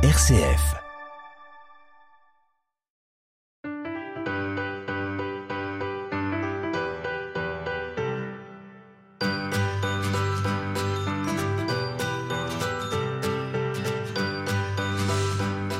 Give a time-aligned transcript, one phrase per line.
[0.00, 0.76] RCF.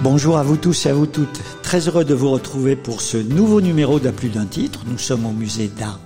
[0.03, 1.29] Bonjour à vous tous et à vous toutes.
[1.63, 4.81] Très heureux de vous retrouver pour ce nouveau numéro d'À plus d'un titre.
[4.89, 6.01] Nous sommes au musée d'art,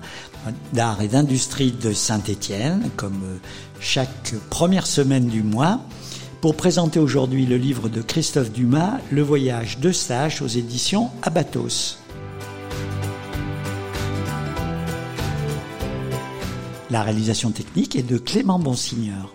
[0.74, 3.22] d'art et d'industrie de Saint-Étienne, comme
[3.80, 5.80] chaque première semaine du mois
[6.42, 12.00] pour présenter aujourd'hui le livre de Christophe Dumas, Le voyage de stage aux éditions Abatos.
[16.90, 19.32] La réalisation technique est de Clément Bonsigneur.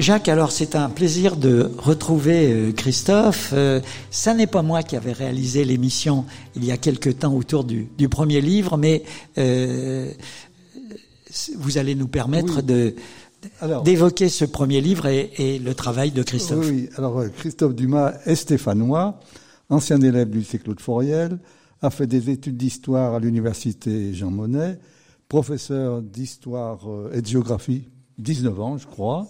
[0.00, 3.50] Jacques, alors c'est un plaisir de retrouver euh, Christophe.
[3.52, 6.24] Euh, ça n'est pas moi qui avais réalisé l'émission
[6.56, 9.02] il y a quelque temps autour du, premier livre, mais
[9.36, 10.10] euh,
[11.56, 12.94] vous allez nous permettre de
[13.84, 16.66] d'évoquer ce premier livre et, le travail de Christophe.
[16.68, 19.20] Oui, alors euh, Christophe Dumas est stéphanois,
[19.68, 21.38] ancien élève du lycée Claude Fauriel,
[21.80, 24.78] a fait des études d'histoire à l'université Jean Monnet,
[25.28, 29.28] professeur d'histoire euh, et de géographie, 19 ans je crois,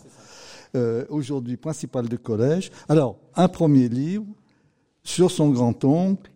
[0.74, 2.70] euh, aujourd'hui principal de collège.
[2.88, 4.24] Alors, un premier livre
[5.02, 6.30] sur son grand-oncle,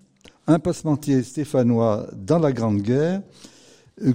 [0.46, 3.22] un passementier stéphanois dans la Grande Guerre,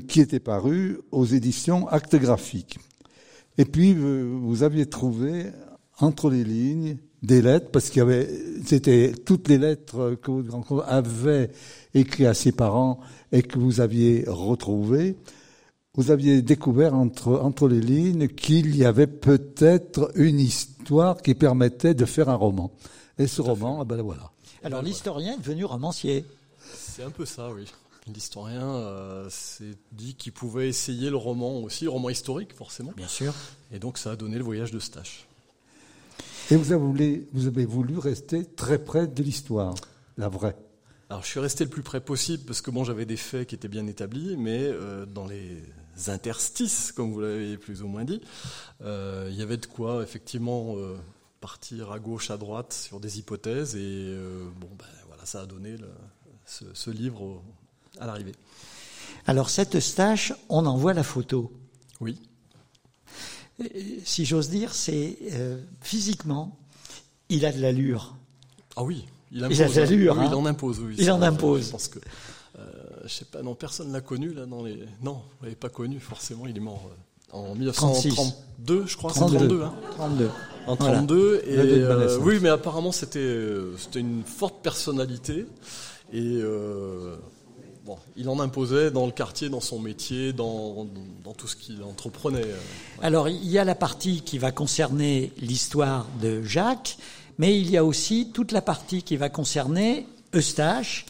[0.07, 2.80] qui était paru aux éditions Actes Graphiques.
[3.57, 5.47] Et puis, euh, vous aviez trouvé
[5.99, 8.30] entre les lignes des lettres, parce qu'il y avait,
[8.65, 11.49] c'était toutes les lettres que votre grand avait
[11.93, 12.99] écrites à ses parents
[13.31, 15.17] et que vous aviez retrouvées.
[15.95, 21.95] Vous aviez découvert entre, entre les lignes qu'il y avait peut-être une histoire qui permettait
[21.95, 22.71] de faire un roman.
[23.17, 24.31] Et ce roman, eh ben voilà.
[24.63, 26.23] Alors l'historien est devenu romancier.
[26.75, 27.65] C'est un peu ça, oui.
[28.13, 32.94] L'historien euh, s'est dit qu'il pouvait essayer le roman aussi, le roman historique forcément.
[32.95, 33.33] Bien sûr.
[33.72, 35.27] Et donc ça a donné le voyage de Stache.
[36.49, 39.76] Et vous avez voulu, vous avez voulu rester très près de l'histoire,
[40.17, 40.55] la vraie.
[41.09, 43.55] Alors je suis resté le plus près possible parce que bon j'avais des faits qui
[43.55, 45.64] étaient bien établis, mais euh, dans les
[46.08, 48.21] interstices, comme vous l'avez plus ou moins dit,
[48.81, 50.76] euh, il y avait de quoi effectivement
[51.42, 54.15] partir à gauche, à droite sur des hypothèses et
[54.60, 55.76] bon ben voilà ça a donné
[56.45, 57.42] ce, ce, livre
[57.99, 58.33] à l'arrivée.
[59.25, 61.52] Alors cette stache, on en voit la photo.
[61.99, 62.19] Oui.
[64.05, 66.57] Si j'ose dire, c'est euh, physiquement,
[67.30, 68.15] il a de l'allure.
[68.75, 70.23] Ah oui, il, impose, il a de l'allure.
[70.23, 70.80] il en impose.
[70.80, 71.65] Oui, il en impose.
[71.65, 71.99] Je pense que,
[72.59, 72.65] euh,
[73.05, 74.80] je sais pas, non, personne l'a connu là dans les.
[75.02, 76.45] Non, vous l'avez pas connu forcément.
[76.47, 76.89] Il est mort
[77.33, 79.11] euh, en 1932, je crois.
[79.11, 79.63] 32.
[79.63, 79.73] Hein.
[79.95, 80.30] 32.
[80.67, 83.39] En 32 et euh, oui, mais apparemment c'était
[83.77, 85.45] c'était une forte personnalité
[86.11, 86.41] et
[88.15, 90.87] il en imposait dans le quartier, dans son métier, dans,
[91.37, 92.42] tout ce qu'il entreprenait.
[92.45, 92.58] Euh,
[93.02, 96.98] Alors, il y a la partie qui va concerner l'histoire de Jacques,
[97.37, 101.05] mais il y a aussi toute la partie qui va concerner Eustache,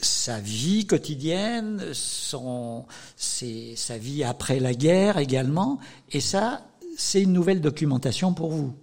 [0.00, 2.84] sa vie quotidienne, son,
[3.16, 5.78] sa vie après la guerre également,
[6.10, 6.66] et ça,
[6.96, 8.74] c'est une nouvelle documentation pour vous.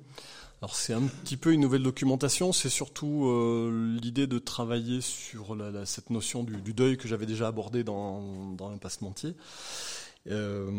[0.72, 6.10] C'est un petit peu une nouvelle documentation, c'est surtout euh, l'idée de travailler sur cette
[6.10, 9.36] notion du, deuil que j'avais déjà abordé dans, dans Passementier.
[10.30, 10.70] Euh,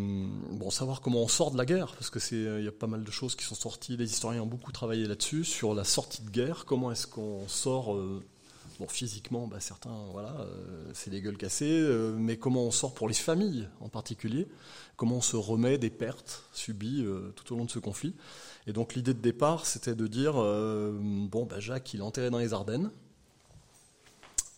[0.52, 2.86] bon, savoir comment on sort de la guerre, parce que c'est, il y a pas
[2.86, 3.96] mal de choses qui sont sorties.
[3.96, 6.64] Les historiens ont beaucoup travaillé là-dessus, sur la sortie de guerre.
[6.64, 8.22] Comment est-ce qu'on sort euh,
[8.80, 12.92] Bon, physiquement, bah, certains, voilà, euh, c'est des gueules cassées, euh, mais comment on sort
[12.92, 14.48] pour les familles en particulier?
[14.96, 18.16] Comment on se remet des pertes subies euh, tout au long de ce conflit?
[18.66, 22.38] Et donc l'idée de départ, c'était de dire, bon, bah, Jacques, il est enterré dans
[22.38, 22.90] les Ardennes,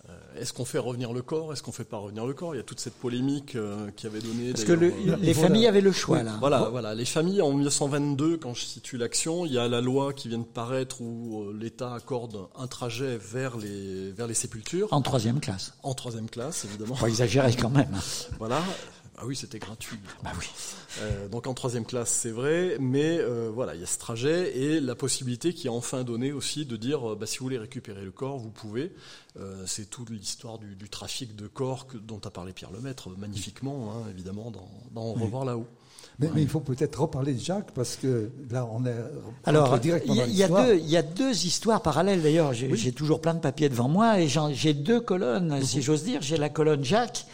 [0.09, 1.53] euh, est-ce qu'on fait revenir le corps?
[1.53, 2.55] Est-ce qu'on fait pas revenir le corps?
[2.55, 4.53] Il y a toute cette polémique euh, qui avait donné.
[4.53, 6.37] Parce que les familles avaient le choix là.
[6.39, 6.95] Voilà, voilà.
[6.95, 10.39] Les familles en 1922, quand je situe l'action, il y a la loi qui vient
[10.39, 14.89] de paraître où euh, l'État accorde un trajet vers les vers les sépultures.
[14.93, 15.75] En troisième classe.
[15.83, 16.95] En troisième classe, évidemment.
[16.95, 17.97] Faut exagérer quand même.
[18.39, 18.63] voilà.
[19.19, 19.99] Ah oui, c'était gratuit.
[20.23, 20.47] Bah oui.
[21.01, 24.57] Euh, donc en troisième classe, c'est vrai, mais euh, voilà, il y a ce trajet
[24.57, 27.59] et la possibilité qui a enfin donné aussi de dire, euh, bah, si vous voulez
[27.59, 28.93] récupérer le corps, vous pouvez.
[29.67, 34.09] c'est toute l'histoire du, trafic de corps que, dont a parlé Pierre Lemaître magnifiquement, hein,
[34.11, 35.69] évidemment, dans, dans Revoir là-haut.
[36.19, 38.95] Mais, il faut peut-être reparler de Jacques parce que là, on est.
[39.45, 42.55] Alors, il y, a deux, il y a deux histoires parallèles d'ailleurs.
[42.55, 46.23] J'ai toujours plein de papiers devant moi et j'ai deux colonnes, si j'ose dire.
[46.23, 47.27] J'ai la colonne Jacques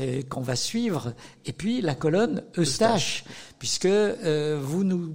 [0.00, 1.12] euh, qu'on va suivre
[1.44, 3.24] et puis la colonne Eustache,
[3.58, 5.14] puisque euh, vous nous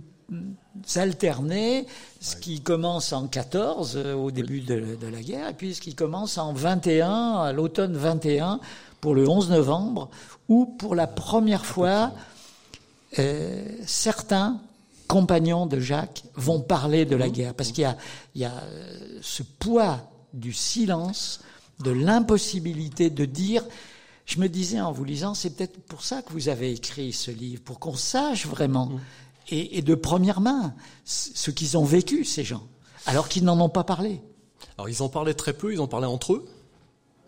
[0.95, 1.85] alternez
[2.21, 5.81] ce qui commence en 14 euh, au début de, de, la guerre et puis ce
[5.81, 8.61] qui commence en 21 à l'automne 21
[9.01, 10.09] pour le 11 novembre
[10.47, 12.13] où pour la première fois
[13.19, 14.61] euh, certains
[15.07, 17.31] compagnons de Jacques vont parler de la mmh.
[17.31, 17.97] guerre, parce qu'il y a,
[18.35, 19.99] il y a euh, ce poids
[20.33, 21.41] du silence,
[21.79, 23.63] de l'impossibilité de dire.
[24.25, 27.31] Je me disais en vous lisant, c'est peut-être pour ça que vous avez écrit ce
[27.31, 28.91] livre, pour qu'on sache vraiment,
[29.49, 30.73] et, et, de première main,
[31.03, 32.65] ce qu'ils ont vécu, ces gens,
[33.05, 34.21] alors qu'ils n'en ont pas parlé.
[34.77, 36.45] Alors ils en parlaient très peu, ils en parlaient entre eux.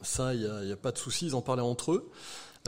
[0.02, 2.10] Ça, il n'y a, a, pas de souci, ils en parlaient entre eux.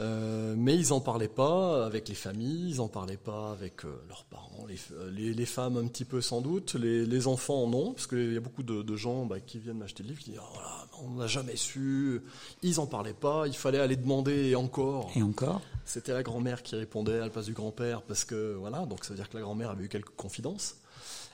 [0.02, 3.98] Euh, mais ils n'en parlaient pas avec les familles, ils n'en parlaient pas avec euh,
[4.08, 4.66] leurs parents,
[5.10, 8.36] les, les, femmes un petit peu sans doute, les, les enfants non, parce qu'il y
[8.36, 11.12] a beaucoup de, de gens bah, qui viennent m'acheter le livre qui disent oh, on
[11.12, 12.20] n'a jamais su,
[12.62, 15.10] ils n'en parlaient pas, il fallait aller demander et encore.
[15.16, 15.62] Et encore.
[15.86, 19.14] C'était la grand-mère qui répondait à la place du grand-père, parce que voilà, donc ça
[19.14, 20.76] veut dire que la grand-mère avait eu quelques confidences,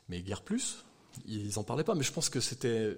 [0.09, 0.85] mais guère plus,
[1.27, 2.97] ils n'en parlaient pas, mais je pense que c'était,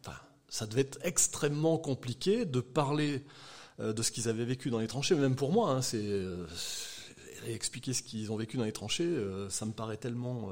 [0.00, 0.18] enfin,
[0.50, 4.86] ça devait être extrêmement compliqué de parler euh, de ce qu'ils avaient vécu dans les
[4.86, 5.14] tranchées.
[5.14, 6.46] Même pour moi, hein, c'est euh,
[7.46, 10.50] expliquer ce qu'ils ont vécu dans les tranchées, euh, ça me paraît tellement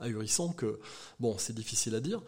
[0.00, 0.78] ahurissant que
[1.20, 2.22] bon, c'est difficile à dire.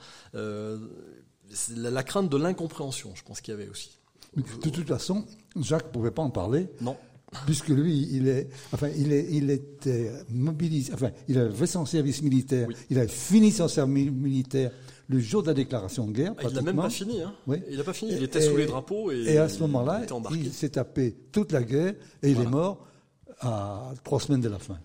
[1.77, 3.99] La, crainte de l'incompréhension, je pense qu'il y avait aussi.
[4.37, 5.25] de toute façon,
[5.57, 6.69] Jacques ne pouvait pas en parler.
[6.81, 6.97] Non.
[7.45, 11.85] Puisque lui, il est, enfin, il est, il était mobilisé, enfin, il avait fait son
[11.85, 14.71] service militaire, il avait fini son service militaire
[15.09, 16.35] le jour de la déclaration de guerre.
[16.39, 17.23] Ah, il n'a même pas fini.
[17.23, 17.35] Hein.
[17.71, 18.13] Il n'a pas fini.
[18.13, 20.03] Il était sous les drapeaux et, et à ce moment-là,
[20.33, 22.87] il s'est tapé toute la guerre et il est mort
[23.41, 24.79] à trois semaines de la fin,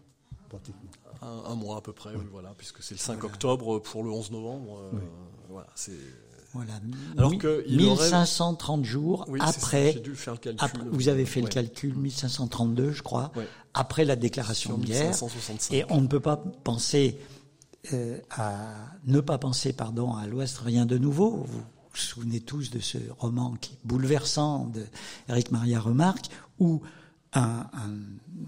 [0.50, 0.90] pratiquement.
[1.22, 4.32] Un, mois à peu près, oui, voilà, puisque c'est le 5 octobre pour le 11
[4.32, 4.82] novembre.
[4.94, 5.00] Euh,
[5.50, 5.94] voilà, c'est.
[6.52, 6.74] Voilà.
[7.18, 12.92] Alors que 1530 jours après, dû faire le calcul, vous avez fait le calcul, 1532,
[12.92, 13.32] je crois,
[13.74, 15.16] après la déclaration de guerre.
[15.72, 17.20] Et on ne peut pas penser
[17.92, 18.74] euh, à
[19.06, 21.46] ne pas penser, pardon, à l'Ouest rien de nouveau.
[21.48, 24.86] Vous vous souvenez tous de ce roman qui bouleversant de
[25.28, 26.28] Eric Maria Remarque,
[26.60, 26.82] où
[27.34, 27.90] un, un,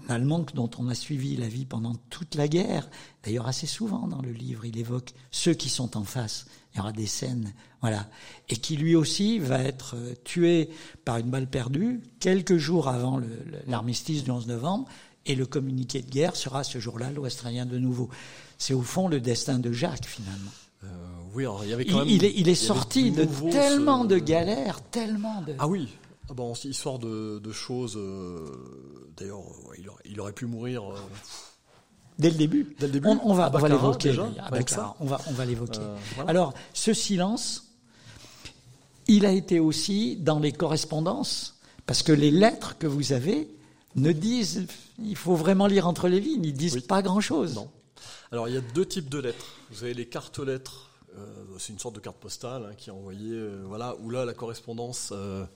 [0.08, 2.88] Allemand dont on a suivi la vie pendant toute la guerre,
[3.24, 6.46] d'ailleurs assez souvent dans le livre, il évoque ceux qui sont en face.
[6.72, 8.08] Il y aura des scènes, voilà,
[8.48, 10.70] et qui lui aussi va être euh, tué
[11.04, 13.20] par une balle perdue quelques jours avant
[13.66, 14.88] l'armistice du 11 novembre,
[15.26, 18.08] et le communiqué de guerre sera ce jour-là l'Ouest de nouveau.
[18.58, 20.50] C'est au fond le destin de Jacques finalement.
[20.84, 20.88] Euh,
[21.34, 22.08] oui, alors, il y avait quand même.
[22.08, 25.54] Il, est, il est sorti de tellement de galères, tellement de.
[25.58, 25.88] Ah oui.
[26.28, 27.96] Ah bon, histoire de, de choses.
[27.96, 28.46] Euh,
[29.16, 29.42] d'ailleurs,
[29.78, 30.82] il, il, aurait pu mourir.
[30.90, 30.96] Euh,
[32.18, 32.74] Dès le début.
[32.78, 33.08] Dès le début.
[33.08, 34.16] On, va, on va l'évoquer.
[35.00, 35.80] On va, on va l'évoquer.
[36.14, 36.30] Voilà.
[36.30, 37.74] Alors, ce silence,
[39.06, 43.48] il a été aussi dans les correspondances, parce que les lettres que vous avez
[43.96, 44.66] ne disent,
[45.02, 47.54] il faut vraiment lire entre les lignes, ils disent pas grand-chose.
[47.54, 47.70] Non.
[48.30, 49.56] Alors il y a deux types de lettres.
[49.70, 50.90] Vous avez les cartes lettres.
[51.16, 51.26] Euh,
[51.58, 54.34] c'est une sorte de carte postale hein, qui est envoyée, euh, voilà, où là la
[54.34, 55.46] correspondance, euh,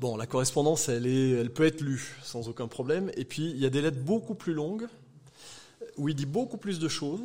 [0.00, 3.10] bon, la correspondance, elle est, elle peut être lue sans aucun problème.
[3.16, 4.88] Et puis il y a des lettres beaucoup plus longues
[5.96, 7.20] où il dit beaucoup plus de choses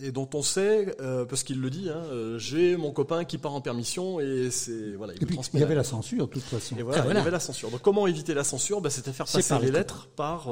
[0.00, 0.96] et dont on sait,
[1.28, 2.02] parce qu'il le dit, hein,
[2.38, 5.12] j'ai mon copain qui part en permission et c'est voilà.
[5.14, 6.76] Il, et puis, il y avait la censure de toute façon.
[6.78, 7.70] Et voilà, il y avait la censure.
[7.70, 8.80] Donc comment éviter la censure?
[8.80, 10.48] Ben, C'était faire passer les lettres par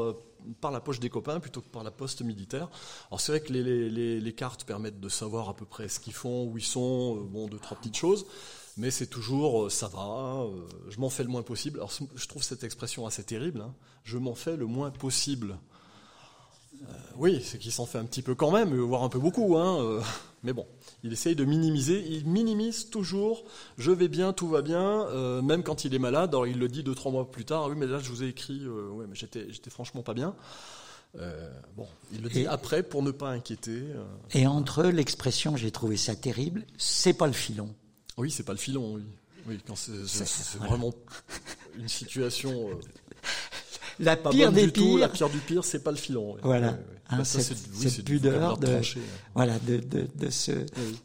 [0.60, 2.68] par la poche des copains plutôt que par la poste militaire.
[3.10, 6.44] Alors c'est vrai que les, cartes permettent de savoir à peu près ce qu'ils font,
[6.46, 8.26] où ils sont, euh, bon, deux, trois petites choses,
[8.76, 11.78] mais c'est toujours euh, ça va, euh, je m'en fais le moins possible.
[11.78, 13.74] Alors je trouve cette expression assez terrible, hein.
[14.04, 15.58] je m'en fais le moins possible.
[17.16, 20.00] Oui, c'est qu'il s'en fait un petit peu quand même, voire un peu beaucoup, hein,
[20.42, 20.66] mais bon.
[21.02, 22.04] Il essaye de minimiser.
[22.08, 23.44] Il minimise toujours.
[23.78, 26.30] Je vais bien, tout va bien, euh, même quand il est malade.
[26.30, 27.68] Alors il le dit deux trois mois plus tard.
[27.68, 28.60] Oui, mais là je vous ai écrit.
[28.64, 30.34] Euh, ouais, mais j'étais, j'étais franchement pas bien.
[31.18, 33.82] Euh, bon, il le dit après pour ne pas inquiéter.
[34.32, 36.64] Et entre eux, l'expression, j'ai trouvé ça terrible.
[36.76, 37.74] C'est pas le filon.
[38.16, 38.94] Oui, c'est pas le filon.
[38.94, 39.02] Oui,
[39.48, 39.92] oui quand c'est,
[40.58, 40.92] vraiment
[41.78, 42.68] une situation
[44.00, 44.98] la pire des pires.
[44.98, 46.36] la pire du pire, c'est pas le filon.
[46.42, 46.78] Voilà.
[47.10, 48.80] Hein, bah, cette, cette pudeur de,
[49.34, 50.52] voilà, de, de, de, ce,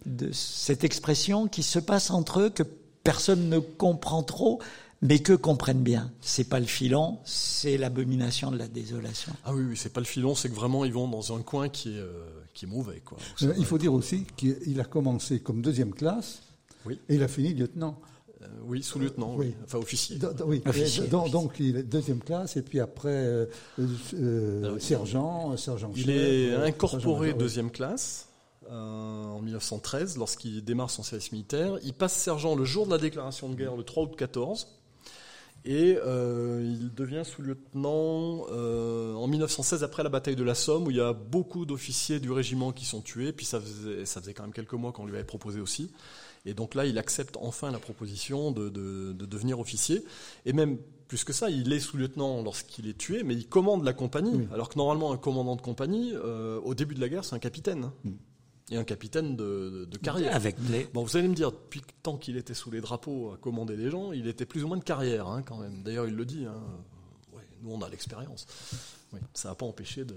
[0.06, 2.64] de cette expression qui se passe entre eux que
[3.04, 4.62] personne ne comprend trop,
[5.02, 6.12] mais que comprennent bien.
[6.22, 9.34] C'est pas le filon, c'est l'abomination de la désolation.
[9.46, 11.70] Ah oui, oui c'est pas le filon, c'est que vraiment ils vont dans un coin
[11.70, 12.24] qui est, euh,
[12.54, 13.02] qui est mauvais.
[13.04, 13.18] Quoi.
[13.42, 16.42] Euh, il faut dire aussi qu'il a commencé comme deuxième classe
[16.86, 17.00] oui.
[17.10, 18.00] et il a fini lieutenant.
[18.46, 19.54] Euh, oui, sous-lieutenant, oui.
[19.64, 20.18] enfin officier.
[20.46, 20.62] oui,
[21.10, 23.46] donc, il est deuxième classe et puis après euh,
[23.80, 28.30] euh, ah sergent, sergent Il est incorporé deuxième classe
[28.70, 31.78] en 1913 lorsqu'il démarre son service militaire.
[31.84, 34.68] Il passe sergent le jour de la déclaration de guerre, le 3 août 14.
[35.66, 41.02] Et il devient sous-lieutenant en 1916 après la bataille de la Somme où il y
[41.02, 43.34] a beaucoup d'officiers du régiment qui sont tués.
[43.34, 45.92] Puis ça faisait, ça faisait quand même quelques mois qu'on lui avait proposé aussi.
[46.46, 50.04] Et donc là, il accepte enfin la proposition de, devenir officier.
[50.46, 53.94] Et même plus que ça, il est sous-lieutenant lorsqu'il est tué, mais il commande la
[53.94, 54.48] compagnie.
[54.54, 57.40] Alors que normalement, un commandant de compagnie, euh, au début de la guerre, c'est un
[57.40, 57.92] capitaine.
[58.04, 58.12] Mm.
[58.72, 60.36] Et un capitaine de, carrière.
[60.36, 60.56] Avec
[60.92, 63.92] Bon, vous allez me dire, depuis temps qu'il était sous les drapeaux à commander les
[63.92, 65.84] gens, il était plus ou moins de carrière, hein, quand même.
[65.84, 66.46] D'ailleurs, il le dit.
[66.46, 66.62] Hein.
[67.62, 68.48] nous, on a l'expérience.
[69.34, 70.16] ça n'a pas empêché de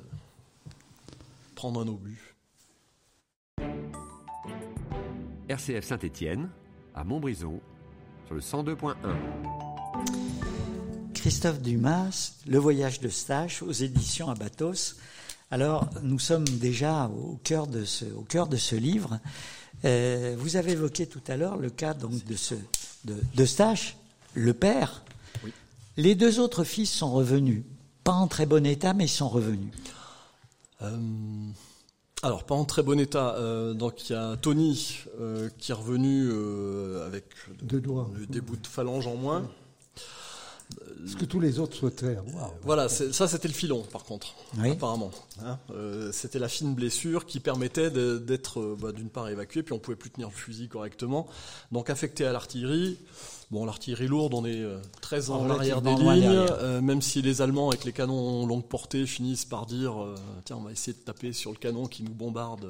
[1.54, 2.36] prendre un obus.
[5.48, 6.50] RCF Saint-Étienne,
[6.94, 7.60] à Montbrison,
[8.26, 8.94] sur le 102.1.
[11.14, 14.96] Christophe Dumas, Le voyage de stage aux éditions Abatos.
[15.50, 19.18] Alors, nous sommes déjà au cœur de ce, au cœur de ce livre.
[19.84, 22.54] Euh, vous avez évoqué tout à l'heure le cas donc de ce
[23.04, 23.16] de,
[24.34, 25.02] le père.
[25.96, 27.62] Les deux autres fils sont revenus,
[28.04, 29.72] pas en très bon état, mais ils sont revenus.
[30.82, 30.98] Euh,
[32.22, 33.36] alors, pas en très bon état.
[33.36, 37.24] Euh, donc, il y a Tony euh, qui est revenu euh, avec
[37.62, 38.10] Deux doigts.
[38.28, 39.48] des bouts de phalange en moins.
[41.06, 42.52] Ce que tous les autres souhaiteraient avoir.
[42.62, 45.10] Voilà, ça c'était le filon, par contre, apparemment.
[45.42, 45.58] Hein.
[46.12, 50.10] c'était la fine blessure qui permettait d'être, bah, d'une part, évacué, puis on pouvait plus
[50.10, 51.26] tenir le fusil correctement.
[51.72, 52.98] Donc, affecté à l'artillerie.
[53.50, 57.40] Bon, l'artillerie lourde, on est euh, très en arrière des lignes, euh, même si les
[57.40, 60.14] Allemands, avec les canons longue portée, finissent par dire euh,
[60.44, 62.68] tiens, on va essayer de taper sur le canon qui nous bombarde.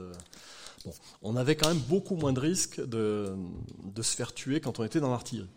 [0.85, 0.93] Bon,
[1.23, 3.35] on avait quand même beaucoup moins de risques de,
[3.83, 5.49] de se faire tuer quand on était dans l'artillerie.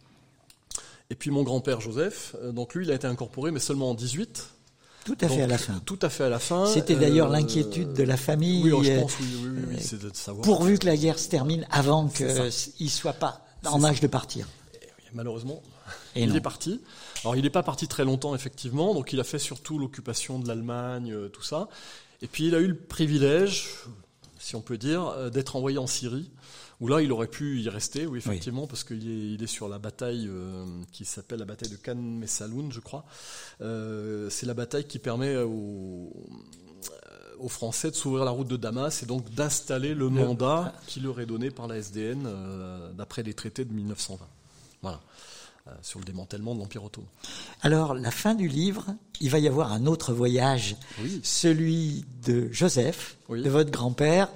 [1.11, 4.47] Et puis mon grand-père Joseph, donc lui, il a été incorporé, mais seulement en 18.
[5.03, 5.79] Tout à fait à la fin.
[5.85, 6.65] Tout à fait à la fin.
[6.65, 8.63] C'était d'ailleurs l'inquiétude de la famille.
[8.63, 10.43] Oui, oh, je pense, oui, oui, oui, c'est de savoir.
[10.43, 14.47] Pourvu que la guerre se termine avant qu'il ne soit pas en âge de partir
[15.13, 15.61] malheureusement,
[16.15, 16.81] il est parti.
[17.23, 20.47] Alors il n'est pas parti très longtemps effectivement, donc il a fait surtout l'occupation de
[20.47, 21.69] l'Allemagne, euh, tout ça.
[22.21, 23.69] Et puis il a eu le privilège,
[24.39, 26.31] si on peut dire, euh, d'être envoyé en Syrie,
[26.79, 29.69] où là il aurait pu y rester, oui effectivement, parce qu'il est, il est sur
[29.69, 33.05] la bataille euh, qui s'appelle la bataille de Khan Messaloun, je crois.
[33.59, 36.11] c'est la bataille qui permet aux,
[37.39, 41.19] aux Français de s'ouvrir la route de Damas et donc d'installer le mandat qui leur
[41.19, 42.27] est donné par la SDN
[42.97, 44.25] d'après les traités de 1920.
[44.81, 44.99] Voilà.
[45.67, 47.07] Euh, sur le démantèlement de l'Empire ottoman.
[47.61, 50.75] Alors, la fin du livre, il va y avoir un autre voyage,
[51.21, 54.29] celui de Joseph, de votre grand-père.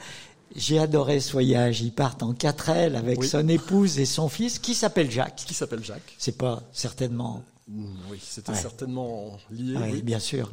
[0.55, 1.81] J'ai adoré ce voyage.
[1.81, 5.43] Ils partent en quatre ailes avec son épouse et son fils, qui s'appelle Jacques.
[5.47, 6.15] Qui s'appelle Jacques.
[6.19, 7.43] C'est pas certainement.
[7.67, 9.77] Mm, oui, c'était certainement lié.
[9.93, 10.51] Oui, bien sûr.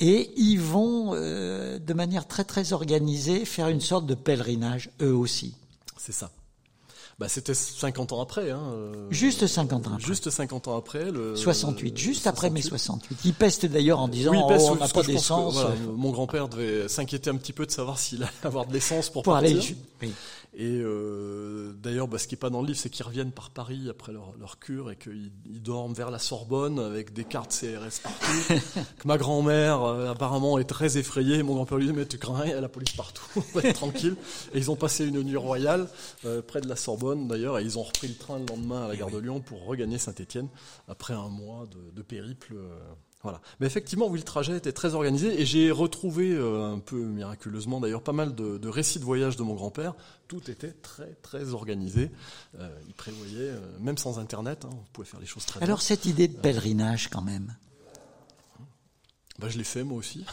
[0.00, 5.14] Et ils vont, euh, de manière très très organisée, faire une sorte de pèlerinage, eux
[5.14, 5.54] aussi.
[5.96, 6.30] C'est ça.
[7.18, 8.50] Bah, c'était 50 ans après.
[8.52, 10.06] Hein, euh, juste 50 ans après.
[10.06, 11.10] Juste 50 ans après.
[11.10, 13.18] Le, 68, juste après mai 68.
[13.24, 15.54] Il peste d'ailleurs en disant oui, peste, oh, on n'a pas d'essence.
[15.54, 19.10] Voilà, mon grand-père devait s'inquiéter un petit peu de savoir s'il allait avoir de l'essence
[19.10, 19.58] pour, pour partir.
[19.58, 20.12] Aller, oui.
[20.60, 23.50] Et euh, d'ailleurs, bah, ce qui n'est pas dans le livre, c'est qu'ils reviennent par
[23.50, 25.30] Paris après leur, leur cure et qu'ils
[25.62, 28.26] dorment vers la Sorbonne avec des cartes CRS partout.
[28.98, 31.44] que ma grand-mère, euh, apparemment, est très effrayée.
[31.44, 33.60] Mon grand-père lui dit, mais tu crains rien, il y a la police partout, on
[33.60, 34.16] va être tranquille.
[34.52, 35.88] Et ils ont passé une nuit royale
[36.24, 38.88] euh, près de la Sorbonne, d'ailleurs, et ils ont repris le train le lendemain à
[38.88, 40.48] la gare de Lyon pour regagner Saint-Étienne
[40.88, 42.56] après un mois de, de périple.
[43.22, 43.40] Voilà.
[43.58, 47.80] Mais effectivement, oui, le trajet était très organisé et j'ai retrouvé euh, un peu miraculeusement
[47.80, 49.94] d'ailleurs pas mal de, récits de voyage de mon grand-père.
[50.28, 52.12] Tout était très très organisé.
[52.58, 55.82] Euh, il prévoyait, euh, même sans Internet, hein, on pouvait faire les choses très Alors
[55.82, 57.56] cette idée de pèlerinage quand même?
[59.40, 60.24] Bah, Je l'ai fait moi aussi.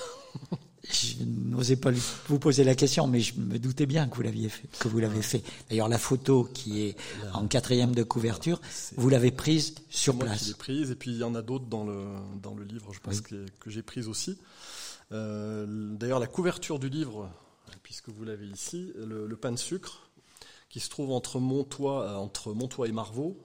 [0.91, 1.91] je n'osais pas
[2.27, 4.99] vous poser la question, mais je me doutais bien que vous l'aviez fait, que vous
[4.99, 5.43] l'avez fait.
[5.69, 6.95] D'ailleurs, la photo qui est
[7.33, 8.61] en quatrième de couverture,
[8.95, 10.47] vous l'avez prise sur place.
[10.47, 12.05] L'ai prise, et puis il y en a d'autres dans le
[12.41, 14.37] dans le livre, je pense que, j'ai prise aussi.
[15.11, 15.65] Euh,
[15.95, 17.29] d'ailleurs, la couverture du livre,
[17.83, 20.09] puisque vous l'avez ici, le, pain de sucre,
[20.69, 23.37] qui se trouve entre Montois, euh, entre Montois et Marvaux.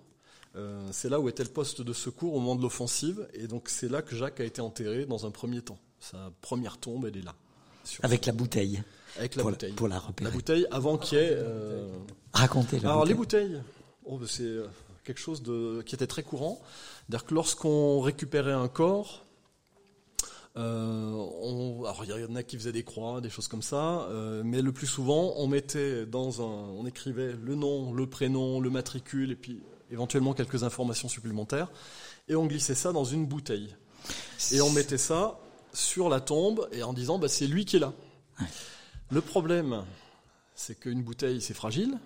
[0.57, 3.69] Euh, c'est là où était le poste de secours au moment de l'offensive, et donc
[3.69, 5.79] c'est là que Jacques a été enterré dans un premier temps.
[6.01, 7.35] Sa première tombe, elle est là.
[8.03, 8.83] Avec la bouteille.
[9.19, 9.73] Avec la bouteille.
[9.73, 10.31] pour la repérer.
[10.31, 11.33] La bouteille avant qu'il y ait.
[11.33, 11.89] Euh...
[12.33, 13.61] Racontez Alors les bouteilles,
[14.05, 14.67] oh, ben, c'est euh,
[15.05, 16.61] quelque chose de, qui était très courant.
[17.09, 19.25] C'est-à-dire que lorsqu'on récupérait un corps,
[20.57, 24.03] euh, on, alors il y en a qui faisaient des croix, des choses comme ça,
[24.11, 28.61] euh, mais le plus souvent on mettait dans un, on écrivait le nom, le prénom,
[28.61, 31.71] le matricule et puis éventuellement quelques informations supplémentaires,
[32.29, 33.75] et on glissait ça dans une bouteille.
[34.53, 35.39] Et on mettait ça
[35.73, 37.93] sur la tombe et en disant bah, c'est lui qui est là.
[39.11, 39.85] Le problème,
[40.55, 41.99] c'est qu'une bouteille, c'est fragile.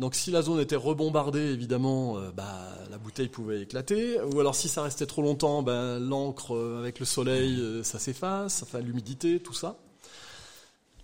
[0.00, 4.18] Donc si la zone était rebombardée, évidemment, euh, bah, la bouteille pouvait éclater.
[4.18, 7.98] Ou alors si ça restait trop longtemps, bah, l'encre euh, avec le soleil, euh, ça
[7.98, 9.76] s'efface, enfin l'humidité, tout ça.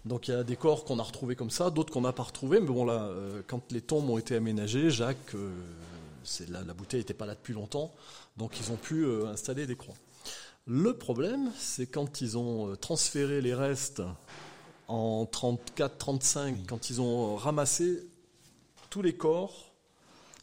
[0.06, 2.22] Donc il y a des corps qu'on a retrouvés comme ça, d'autres qu'on n'a pas
[2.22, 2.58] retrouvés.
[2.58, 3.10] Mais bon là,
[3.48, 5.34] quand les tombes ont été aménagées, Jacques,
[6.48, 7.92] la, la, bouteille n'était pas là depuis longtemps,
[8.36, 9.96] donc ils ont pu installer des croix.
[10.66, 14.02] Le problème, c'est quand ils ont transféré les restes
[14.88, 18.04] en 34-35, quand ils ont ramassé
[18.90, 19.72] tous les corps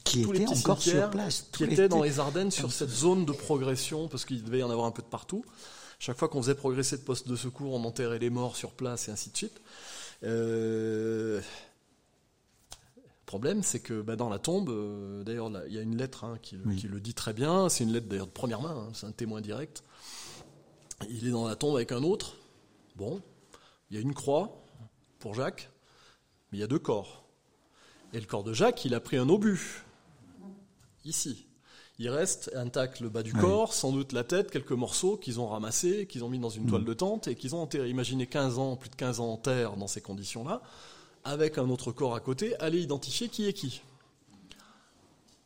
[0.06, 4.08] qui étaient encore sur place, qui étaient dans les Ardennes sur cette zone de progression,
[4.08, 5.44] parce qu'il devait y en avoir un peu de partout.
[6.00, 9.08] Chaque fois qu'on faisait progresser de poste de secours, on enterrait les morts sur place
[9.08, 9.62] et ainsi de suite.
[10.24, 11.42] Euh...
[13.06, 16.24] Le problème, c'est que bah, dans la tombe, euh, d'ailleurs, il y a une lettre
[16.24, 17.68] hein, qui, le dit très bien.
[17.68, 19.84] C'est une lettre d'ailleurs de première main, hein, c'est un témoin direct.
[21.10, 22.38] Il est dans la tombe avec un autre.
[22.96, 23.22] Bon,
[23.90, 24.64] il y a une croix
[25.20, 25.70] pour Jacques,
[26.52, 27.26] mais il y a deux corps.
[28.14, 29.84] Et le corps de Jacques, il a pris un obus,
[31.04, 31.48] ici.
[32.00, 35.48] Il reste intact le bas du corps, sans doute la tête, quelques morceaux qu'ils ont
[35.48, 36.86] ramassés, qu'ils ont mis dans une toile mm.
[36.86, 37.90] de tente et qu'ils ont enterré.
[37.90, 40.62] Imaginez 15 ans, plus de 15 ans en terre dans ces conditions-là,
[41.24, 43.82] avec un autre corps à côté, allez identifier qui est qui.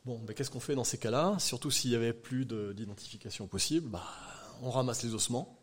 [0.06, 1.36] Bon, ben, qu'est-ce qu'on fait dans ces cas-là?
[1.38, 4.04] Surtout s'il n'y avait plus d'identification possible, bah,
[4.62, 5.58] on ramasse les ossements.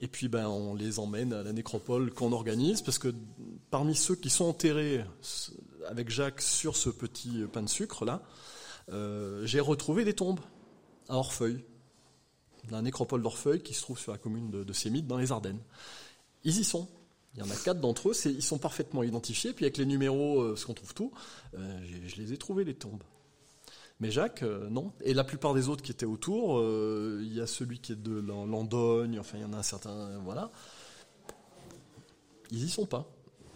[0.00, 3.14] Et puis ben, on les emmène à la nécropole qu'on organise, parce que
[3.70, 5.04] parmi ceux qui sont enterrés
[5.88, 8.22] avec Jacques sur ce petit pain de sucre là,
[8.90, 10.40] euh, j'ai retrouvé des tombes
[11.08, 11.64] à Orfeuille,
[12.70, 15.60] la nécropole d'Orfeuille qui se trouve sur la commune de, Sémite dans les Ardennes.
[16.44, 16.88] Ils y sont.
[17.34, 19.52] Il y en a quatre d'entre eux, ils sont parfaitement identifiés.
[19.52, 21.12] Puis avec les numéros, euh, parce qu'on trouve tout,
[21.54, 23.02] euh, je les ai trouvés les tombes.
[24.04, 24.92] Mais Jacques, non.
[25.02, 28.12] Et la plupart des autres qui étaient autour, il y a celui qui est de
[28.20, 30.50] Landogne, enfin il y en a un certain, voilà.
[32.50, 33.10] Ils y sont pas.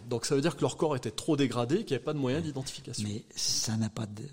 [0.09, 2.17] Donc ça veut dire que leur corps était trop dégradé, qu'il n'y avait pas de
[2.17, 3.07] moyen d'identification.
[3.07, 4.23] Mais ça n'a pas de.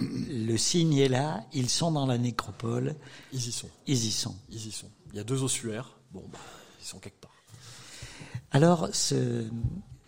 [0.00, 2.96] Le signe est là, ils sont dans la nécropole.
[3.32, 3.70] Ils y sont.
[3.86, 4.34] Ils y sont.
[4.50, 4.90] Ils y sont.
[5.12, 5.96] Il y a deux ossuaires.
[6.10, 6.40] Bon, bah,
[6.80, 7.30] ils sont quelque part.
[8.50, 9.44] Alors, ce,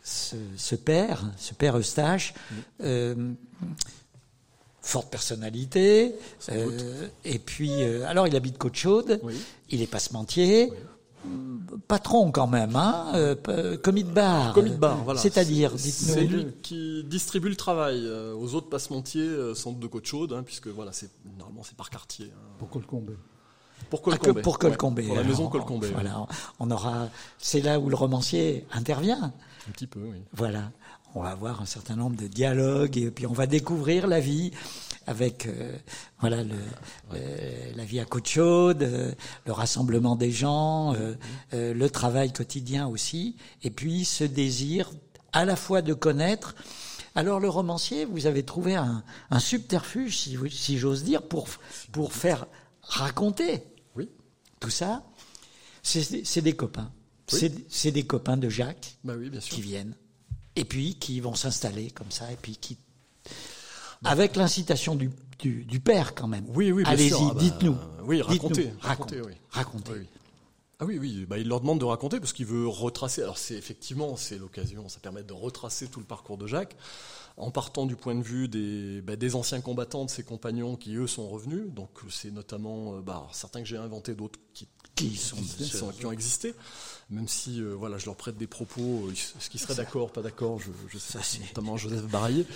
[0.02, 2.34] ce, père, ce père Eustache,
[2.80, 3.32] euh,
[4.82, 6.14] forte personnalité,
[6.50, 9.20] euh, et puis, euh, alors il habite Côte-Chaude,
[9.70, 10.72] il est passementier
[11.88, 14.52] patron quand même, hein, euh, commis de bar.
[14.54, 15.20] Commis de bar, voilà.
[15.20, 16.14] C'est-à-dire, dites-nous.
[16.14, 20.42] C'est lui qui distribue le travail euh, aux autres passementiers, euh, centre de Côte-Chaude, hein,
[20.42, 22.26] puisque voilà, c'est normalement c'est par quartier.
[22.34, 22.56] Hein.
[22.58, 23.14] Pour Colcombé.
[23.90, 24.42] Pour ah, Colcombé.
[24.42, 25.02] pour Colcombé.
[25.04, 25.88] pour la maison Colcombé.
[25.92, 26.26] Voilà,
[26.58, 27.08] on aura.
[27.38, 29.32] C'est là où le romancier intervient.
[29.68, 30.22] Un petit peu, oui.
[30.32, 30.72] Voilà,
[31.14, 34.52] on va avoir un certain nombre de dialogues et puis on va découvrir la vie
[35.06, 35.76] avec euh,
[36.20, 36.54] voilà le,
[37.14, 39.12] euh, la vie à côte chaude, euh,
[39.46, 40.94] le rassemblement des gens,
[41.52, 44.90] le travail quotidien aussi, et puis ce désir
[45.32, 46.54] à la fois de connaître.
[47.14, 51.48] Alors le romancier, vous avez trouvé un, un subterfuge, si, si j'ose dire, pour
[51.90, 52.46] pour faire
[52.82, 53.62] raconter
[53.96, 54.08] oui.
[54.60, 55.04] tout ça.
[55.82, 56.90] C'est des copains.
[57.26, 59.54] C'est des copains de Jacques bah oui, bien sûr.
[59.54, 59.94] qui viennent
[60.56, 62.78] et puis qui vont s'installer comme ça et puis qui
[64.04, 66.44] avec l'incitation du, du, du, père quand même.
[66.48, 67.76] Oui, oui, Allez-y, ah bah, dites-nous.
[68.04, 68.72] oui, racontez.
[68.80, 69.32] Racontez, oui.
[69.50, 69.92] Racontez.
[70.80, 73.22] Ah oui, oui, bah, il leur demande de raconter parce qu'il veut retracer.
[73.22, 76.76] Alors c'est effectivement, c'est l'occasion, ça permet de retracer tout le parcours de Jacques
[77.36, 80.96] en partant du point de vue des, bah, des anciens combattants, de ses compagnons qui
[80.96, 81.72] eux sont revenus.
[81.72, 85.36] Donc c'est notamment euh, bah, certains que j'ai inventés, d'autres qui, qui, sont,
[85.90, 86.54] qui, ont existé.
[87.10, 90.22] Même si euh, voilà, je leur prête des propos, euh, ce qui serait d'accord, pas
[90.22, 92.46] d'accord, je, je sais, notamment Joseph Baraillé.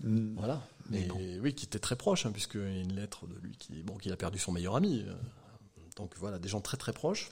[0.00, 0.36] Mm.
[0.36, 0.62] Voilà.
[0.90, 1.08] Mais,
[1.40, 3.96] oui, qui était très proche, hein, puisqu'il y a une lettre de lui qui, bon,
[3.96, 5.04] qu'il a perdu son meilleur ami.
[5.06, 5.14] Euh.
[5.96, 7.30] donc voilà, des gens très très proches.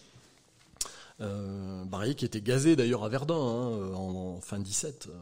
[1.20, 1.84] Euh,
[2.16, 5.06] qui était gazé d'ailleurs à Verdun hein, en, fin 17.
[5.08, 5.12] Euh,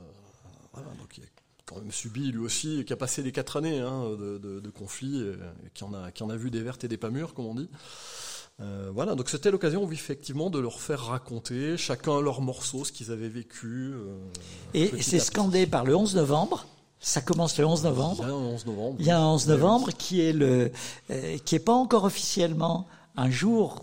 [0.72, 1.26] voilà, donc il a
[1.66, 4.70] quand même subi lui aussi, qui a passé les quatre années hein, de, de, de,
[4.70, 5.22] conflit,
[5.74, 7.54] qui, en a, qui en a vu des vertes et des pas mûres, comme on
[7.54, 7.68] dit.
[8.60, 13.10] Euh, voilà, donc c'était l'occasion effectivement de leur faire raconter chacun leur morceau, ce qu'ils
[13.10, 13.94] avaient vécu.
[14.74, 16.66] et c'est scandé par le 11 novembre
[17.02, 18.22] ça commence le 11 novembre.
[18.22, 18.96] Il y a un 11 novembre.
[19.00, 20.70] Il y a un 11 novembre qui est le,
[21.10, 22.86] euh, qui est pas encore officiellement
[23.16, 23.82] un jour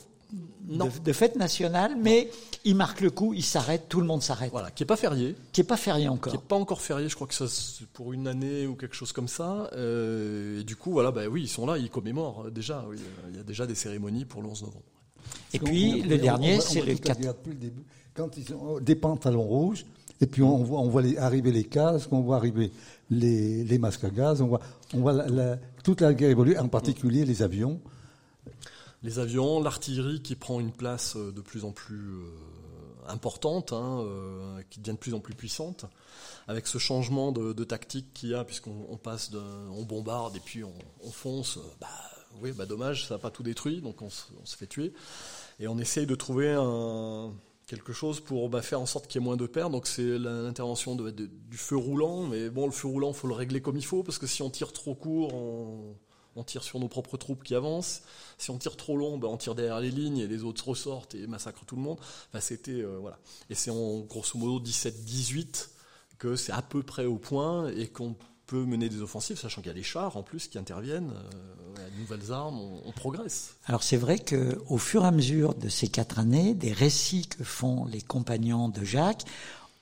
[0.61, 2.29] de, fête nationale, mais
[2.65, 4.51] il marque le coup, il s'arrête, tout le monde s'arrête.
[4.51, 5.35] Voilà, qui est pas férié.
[5.51, 6.31] Qui est pas férié encore.
[6.31, 8.95] Qui est pas encore férié, je crois que ça c'est pour une année ou quelque
[8.95, 9.69] chose comme ça.
[9.73, 12.85] Euh, et du coup, voilà, bah oui, ils sont là, ils commémorent euh, déjà.
[12.89, 12.97] Oui,
[13.29, 14.83] il y a déjà des cérémonies pour le 11 novembre.
[15.53, 17.19] Et puis le dernier, c'est le 4.
[18.13, 19.85] Quand ils ont des pantalons rouges,
[20.21, 22.71] et puis on voit, on voit arriver les casques, on voit arriver
[23.09, 24.59] les, les masques à gaz, on voit,
[24.93, 27.79] on voit la, toute la guerre évoluer, en particulier les avions.
[29.01, 32.31] Les avions, l'artillerie qui prend une place euh, de plus en plus euh,
[33.07, 35.85] importante, hein, euh, qui devient de plus en plus puissante,
[36.47, 39.31] avec ce changement de, tactique qu'il y a, puisqu'on on passe,
[39.71, 41.59] on bombarde et puis on, on fonce.
[41.79, 41.87] Bah,
[42.41, 44.93] oui, bah dommage, ça n'a pas tout détruit, donc on se, fait tuer.
[45.59, 46.55] Et on essaye de trouver
[47.67, 49.71] quelque chose pour bah, faire en sorte qu'il y ait moins de pertes.
[49.71, 53.77] Donc c'est l'intervention du feu roulant, mais bon, le feu roulant, faut le régler comme
[53.77, 55.95] il faut parce que si on tire trop court, on,
[56.43, 58.01] tire sur nos propres troupes qui avancent.
[58.37, 61.15] Si on tire trop long, bah, on tire derrière les lignes et les autres ressortent
[61.15, 61.99] et massacrent tout le monde.
[62.39, 63.19] c'était euh, voilà.
[63.49, 65.69] Et c'est en grosso modo 17-18
[66.17, 68.15] que c'est à peu près au point et qu'on
[68.49, 71.87] peut mener des offensives, sachant qu'il y a les chars en plus qui interviennent, euh,
[71.99, 73.55] nouvelles armes, on, progresse.
[73.65, 77.27] Alors c'est vrai que au fur et à mesure de ces quatre années, des récits
[77.27, 79.23] que font les compagnons de Jacques,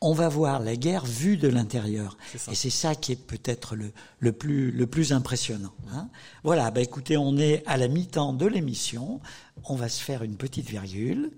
[0.01, 2.17] on va voir la guerre vue de l'intérieur.
[2.51, 5.73] Et c'est ça qui est peut-être le, le, plus, le plus impressionnant.
[5.91, 6.09] Hein.
[6.43, 9.19] voilà, bah écoutez, on est à la mi-temps de l'émission.
[9.63, 11.31] On va se faire une petite virgule.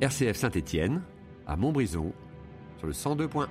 [0.00, 1.02] RCF Saint-Étienne,
[1.46, 2.12] à Montbrison,
[2.78, 3.46] sur le 102.1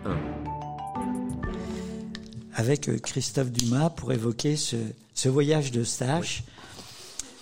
[2.53, 4.75] avec euh, Christophe Dumas pour évoquer ce,
[5.13, 6.43] ce voyage de stage.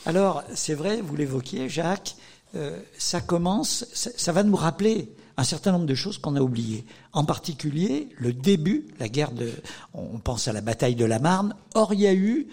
[0.06, 2.16] Alors, c'est vrai, vous l'évoquiez, Jacques,
[2.56, 6.42] euh, ça commence, ça, ça, va nous rappeler un certain nombre de choses qu'on a
[6.42, 6.86] oubliées.
[7.14, 9.50] En particulier, le début, la guerre de,
[9.94, 11.56] on pense à la bataille de la Marne.
[11.76, 12.48] Or, il y a eu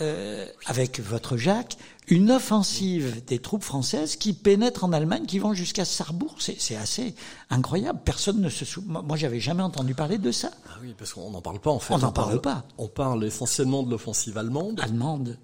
[0.00, 1.76] euh, avec votre Jacques,
[2.08, 6.36] une offensive des troupes françaises qui pénètrent en Allemagne, qui vont jusqu'à Sarrebourg.
[6.38, 7.14] C'est assez
[7.50, 8.00] incroyable.
[8.06, 9.02] Personne ne se souvient.
[9.02, 10.50] Moi, j'avais jamais entendu parler de ça.
[10.70, 11.92] Ah oui, parce qu'on n'en parle pas en fait.
[11.92, 12.64] On n'en parle, pas.
[12.78, 14.80] On parle essentiellement de l'offensive allemande.
[14.80, 15.36] Allemande.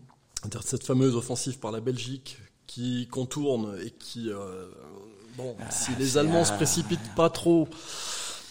[0.62, 4.66] Cette fameuse offensive par la Belgique qui contourne et qui, euh,
[5.36, 7.68] bon, ah, si les Allemands se précipitent pas trop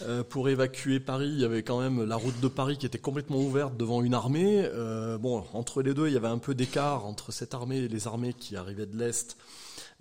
[0.02, 2.98] euh, pour évacuer Paris, il y avait quand même la route de Paris qui était
[2.98, 4.62] complètement ouverte devant une armée.
[4.64, 7.88] Euh, bon, entre les deux, il y avait un peu d'écart entre cette armée et
[7.88, 9.36] les armées qui arrivaient de l'est.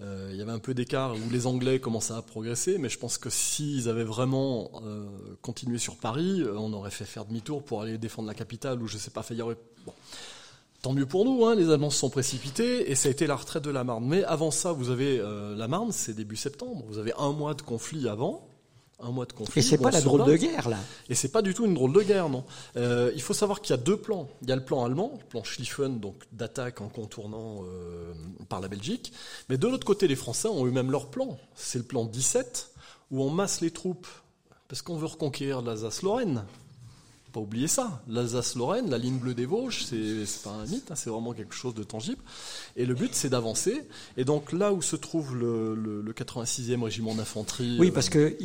[0.02, 3.00] Euh, il y avait un peu d'écart où les Anglais commençaient à progresser, mais je
[3.00, 4.72] pense que s'ils avaient vraiment
[5.42, 8.98] continué sur Paris, on aurait fait faire demi-tour pour aller défendre la capitale, ou je
[8.98, 9.56] sais pas, fait bon.
[10.86, 13.36] Tant mieux pour nous, hein, les Allemands se sont précipités et ça a été la
[13.36, 14.06] retraite de la Marne.
[14.06, 16.86] Mais avant ça, vous avez la Marne, c'est début septembre.
[16.88, 18.48] Vous avez un mois de conflit avant
[19.00, 19.62] un mois de conflit.
[19.62, 20.78] Et c'est pas la drôle de guerre là.
[21.10, 22.46] Et c'est pas du tout une drôle de guerre, non.
[22.78, 24.28] Euh, il faut savoir qu'il y a deux plans.
[24.44, 28.14] Il y a le plan allemand, le plan Schlieffen, donc d'attaque en contournant euh,
[28.48, 29.12] par la Belgique.
[29.50, 31.40] Mais de l'autre côté, les Français ont eu même leur plan.
[31.56, 32.72] C'est le plan 17
[33.10, 34.08] où on masse les troupes
[34.68, 36.46] parce qu'on veut reconquérir l'Alsace-Lorraine
[37.36, 38.02] pas oublier ça.
[38.08, 41.74] L'Alsace-Lorraine, la ligne bleue des Vosges, c'est pas un mythe, hein, c'est vraiment quelque chose
[41.76, 42.22] de tangible.
[42.78, 43.84] Et le but, c'est d'avancer.
[44.16, 47.76] Et donc là où se trouve le, le, 86e régiment d'infanterie.
[47.78, 48.38] Oui, parce que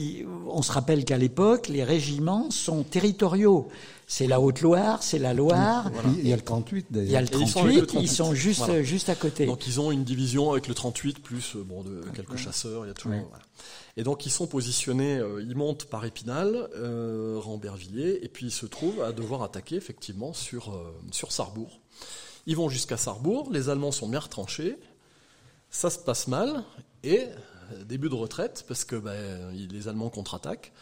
[0.48, 3.68] on se rappelle qu'à l'époque, les régiments sont territoriaux.
[4.10, 5.88] C'est la Haute-Loire, c'est la Loire.
[6.18, 7.08] Il y a le 38 d'ailleurs.
[7.08, 9.46] Il y a le 38, ils sont, juste, juste à côté.
[9.46, 12.84] Donc ils ont une division avec le 38 plus euh, bon, de, quelques chasseurs.
[12.84, 13.08] Il y a tout.
[13.96, 18.52] Et donc ils sont positionnés, euh, ils montent par Épinal, euh, Rambervilliers, et puis ils
[18.52, 21.78] se trouvent à devoir attaquer effectivement sur, euh, sur Sarrebourg.
[22.46, 24.76] Ils vont jusqu'à Sarrebourg, les Allemands sont bien retranchés,
[25.70, 26.64] ça se passe mal,
[27.04, 27.26] et
[27.72, 30.72] euh, début de retraite, parce que ben, les Allemands contre-attaquent.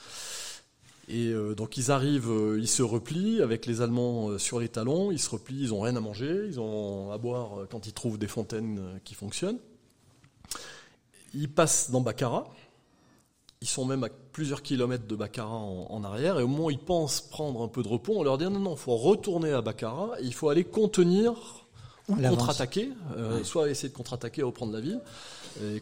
[1.08, 5.30] Et donc ils arrivent, ils se replient avec les Allemands sur les talons, ils se
[5.30, 9.00] replient, ils ont rien à manger, ils ont à boire quand ils trouvent des fontaines
[9.04, 9.58] qui fonctionnent.
[11.32, 12.46] Ils passent dans Baccarat,
[13.60, 16.78] ils sont même à plusieurs kilomètres de Baccarat en, arrière, et au moment où ils
[16.78, 19.62] pensent prendre un peu de repos, on leur dit non, non, il faut retourner à
[19.62, 21.34] Baccarat, il faut aller contenir
[22.08, 25.00] ou contre-attaquer, euh, soit essayer de contre-attaquer et reprendre la ville,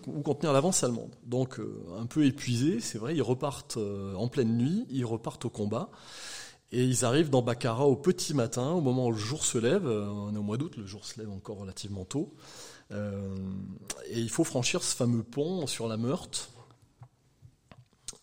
[0.06, 1.14] ou contenir l'avance allemande.
[1.24, 5.44] Donc euh, un peu épuisés, c'est vrai, ils repartent euh, en pleine nuit, ils repartent
[5.44, 5.90] au combat,
[6.72, 9.86] et ils arrivent dans Baccarat au petit matin, au moment où le jour se lève,
[9.86, 12.34] on est au mois d'août, le jour se lève encore relativement tôt,
[12.90, 16.50] et il faut franchir ce fameux pont sur la Meurthe,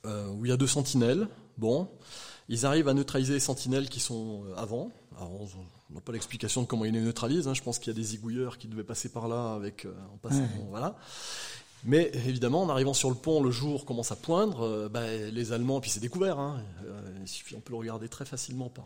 [0.05, 1.29] euh, où il y a deux sentinelles.
[1.57, 1.87] Bon,
[2.49, 4.91] ils arrivent à neutraliser les sentinelles qui sont euh, avant.
[5.91, 7.47] N'a pas l'explication de comment ils les neutralisent.
[7.47, 7.53] Hein.
[7.53, 10.17] Je pense qu'il y a des zigouilleurs qui devaient passer par là avec euh, en
[10.17, 10.47] passant.
[10.69, 10.95] Voilà.
[11.85, 14.87] Mais évidemment, en arrivant sur le pont, le jour commence à poindre.
[14.87, 16.39] Bah, les Allemands, puis c'est découvert.
[16.39, 16.63] Hein,
[17.21, 18.85] il suffit, on peut le regarder très facilement par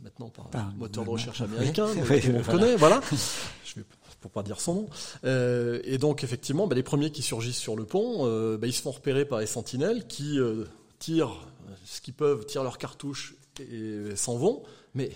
[0.00, 3.00] maintenant par, moteur de recherche américain, on connaît, voilà.
[3.64, 3.86] Je vais
[4.20, 4.88] pour pas dire son nom.
[5.24, 8.72] Euh, et donc effectivement, bah, les premiers qui surgissent sur le pont, euh, bah, ils
[8.72, 10.64] se font repérer par les sentinelles qui euh,
[10.98, 11.46] tirent
[11.84, 14.62] ce qu'ils peuvent, tirent leurs cartouches et, s'en vont,
[14.94, 15.10] mais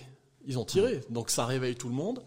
[0.46, 2.22] ils ont tiré, donc ça réveille tout le monde.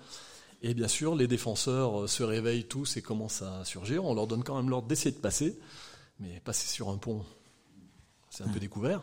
[0.62, 4.06] Et bien sûr, les défenseurs se réveillent tous et commencent à surgir.
[4.06, 5.60] On leur donne quand même l'ordre d'essayer de passer,
[6.20, 7.26] mais passer sur un pont,
[8.30, 9.02] c'est un peu découvert.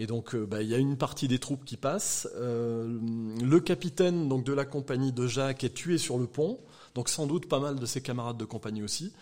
[0.00, 2.28] Et donc, bah, il y a une partie des troupes qui passent.
[2.36, 6.58] le capitaine donc de la compagnie de Jacques est tué sur le pont
[6.98, 9.12] donc sans doute pas mal de ses camarades de compagnie aussi.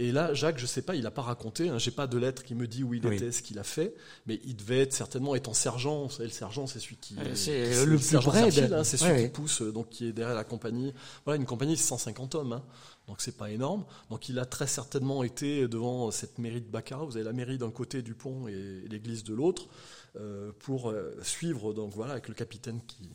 [0.00, 1.68] Et là, Jacques, je sais pas, il n'a pas raconté.
[1.68, 3.94] Hein, J'ai pas de lettre qui me dit où il était, ce qu'il a fait,
[4.26, 6.04] mais il devait être certainement étant sergent.
[6.04, 9.24] Vous savez, le sergent, c'est celui qui, euh, c'est le, plus près, hein, c'est celui
[9.24, 10.94] qui pousse, euh, donc qui est derrière la compagnie.
[11.24, 12.62] Voilà, une compagnie, c'est 150 hommes, hein,
[13.08, 13.84] donc c'est pas énorme.
[14.08, 17.04] Donc il a très certainement été devant cette mairie de Baccarat.
[17.04, 19.68] Vous avez la mairie d'un côté du pont et l'église de l'autre.
[20.16, 23.10] Euh, pour suivre, donc voilà, avec le capitaine qui,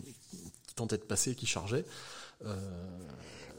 [0.75, 1.85] tentait de passer, qui chargeait.
[2.45, 2.55] Euh,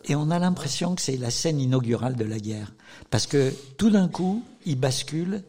[0.07, 2.73] et on a l'impression que c'est la scène inaugurale de la guerre.
[3.11, 5.43] Parce que tout d'un coup, il bascule,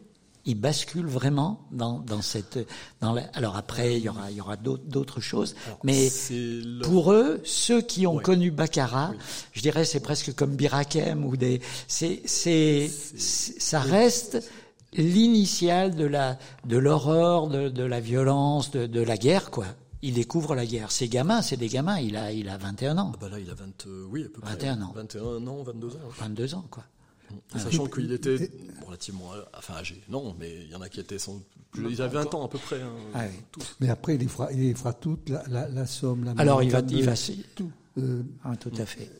[0.44, 2.58] il bascule vraiment dans, dans cette.
[3.00, 5.54] Dans la, alors après, il y aura, il y aura d'autres choses.
[5.82, 6.08] mais
[6.82, 9.12] pour eux, ceux qui ont connu Baccarat,
[9.52, 11.60] je dirais c'est presque comme Birakem ou des.
[11.88, 14.48] C'est, c'est, ça reste
[14.92, 19.66] l'initiale de la de l'horreur, de, de, la violence, de, de, la guerre, quoi.
[20.02, 20.90] Il découvre la guerre.
[20.90, 21.98] Ces gamins, c'est des gamins.
[21.98, 23.12] Il a il a 21 ans.
[23.14, 24.92] Ah bah là, il a 20, euh, oui, à peu 21 ans.
[24.94, 25.98] 21 ans, 22 ans.
[26.18, 26.84] 22 ans, quoi.
[27.56, 28.50] Sachant qu'il était
[28.86, 31.42] relativement, enfin âgé, non, mais il y en a qui étaient sans,
[31.76, 32.80] ils avaient 20 ans à peu près.
[32.80, 33.24] Hein, ah
[33.80, 36.22] mais après, il fera, il fera toute la, la, la somme.
[36.22, 37.14] La alors il va, il va,
[37.56, 37.72] tout.
[37.98, 39.10] Euh, ah, tout à fait.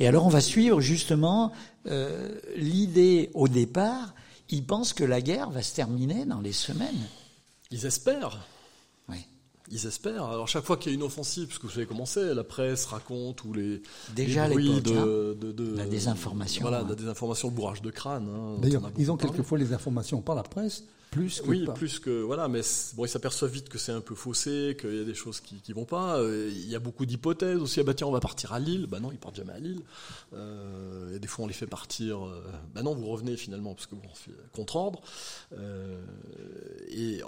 [0.00, 1.52] Et alors on va suivre justement
[1.86, 4.12] euh, l'idée au départ
[4.52, 7.08] ils pensent que la guerre va se terminer dans les semaines.
[7.70, 8.46] Ils espèrent.
[9.72, 10.24] Ils espèrent.
[10.24, 12.44] Alors chaque fois qu'il y a une offensive, parce que vous savez comment c'est, la
[12.44, 13.82] presse raconte ou les
[14.14, 16.62] déjà les bruits de, de, de, la désinformation.
[16.62, 18.28] Voilà, la désinformation, le bourrage de crâne.
[18.28, 22.22] Hein, D'ailleurs, ils ont quelquefois les informations par la presse plus que oui, plus que
[22.22, 22.62] voilà, mais
[22.94, 25.56] bon, ils s'aperçoivent vite que c'est un peu faussé, qu'il y a des choses qui,
[25.56, 26.16] qui vont pas.
[26.16, 27.80] Euh, il y a beaucoup d'hypothèses aussi.
[27.80, 28.86] Ah bah tiens, on va partir à Lille.
[28.86, 29.82] Bah non, ils partent jamais à Lille.
[30.32, 32.24] Euh, et des fois, on les fait partir.
[32.24, 32.42] Euh,
[32.74, 34.08] bah non, vous revenez finalement parce que bon,
[34.52, 35.02] contre ordre.
[35.52, 36.02] Euh,
[36.88, 37.20] et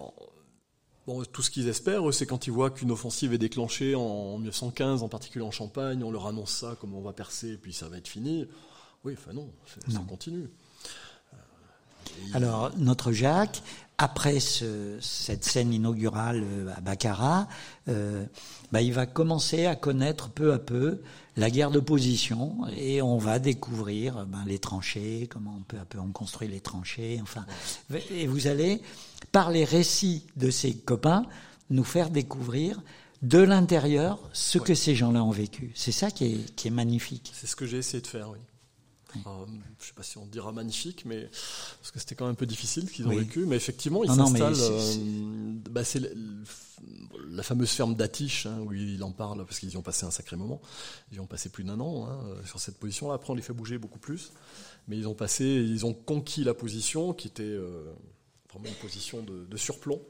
[1.06, 5.02] Bon, tout ce qu'ils espèrent, c'est quand ils voient qu'une offensive est déclenchée en 1915,
[5.02, 7.88] en particulier en Champagne, on leur annonce ça, comme on va percer, et puis ça
[7.88, 8.46] va être fini.
[9.04, 9.50] Oui, enfin non,
[9.88, 10.48] ça continue.
[12.32, 13.62] Alors, notre Jacques,
[13.98, 17.48] après cette scène inaugurale euh, à Baccarat,
[17.88, 18.24] euh,
[18.72, 21.00] bah, il va commencer à connaître peu à peu
[21.36, 25.98] la guerre de position et on va découvrir ben, les tranchées, comment peu à peu
[25.98, 27.46] on construit les tranchées, enfin.
[28.10, 28.80] Et vous allez,
[29.32, 31.24] par les récits de ses copains,
[31.70, 32.82] nous faire découvrir
[33.22, 35.72] de l'intérieur ce que ces gens-là ont vécu.
[35.74, 37.32] C'est ça qui est, qui est magnifique.
[37.34, 38.38] C'est ce que j'ai essayé de faire, oui.
[39.16, 41.28] Euh, je ne sais pas si on dira magnifique, mais
[41.80, 43.46] parce que c'était quand même un peu difficile ce qu'ils ont vécu.
[43.46, 44.54] Mais effectivement, ils s'installent.
[44.58, 46.00] Euh, bah, c'est
[47.28, 50.10] la fameuse ferme d'Atiche hein, où il en parle parce qu'ils y ont passé un
[50.10, 50.60] sacré moment.
[51.10, 53.14] Ils y ont passé plus d'un an hein, sur cette position-là.
[53.14, 54.32] Après, on les fait bouger beaucoup plus,
[54.88, 57.92] mais ils ont passé, ils ont conquis la position qui était euh,
[58.50, 60.00] vraiment une position de, de surplomb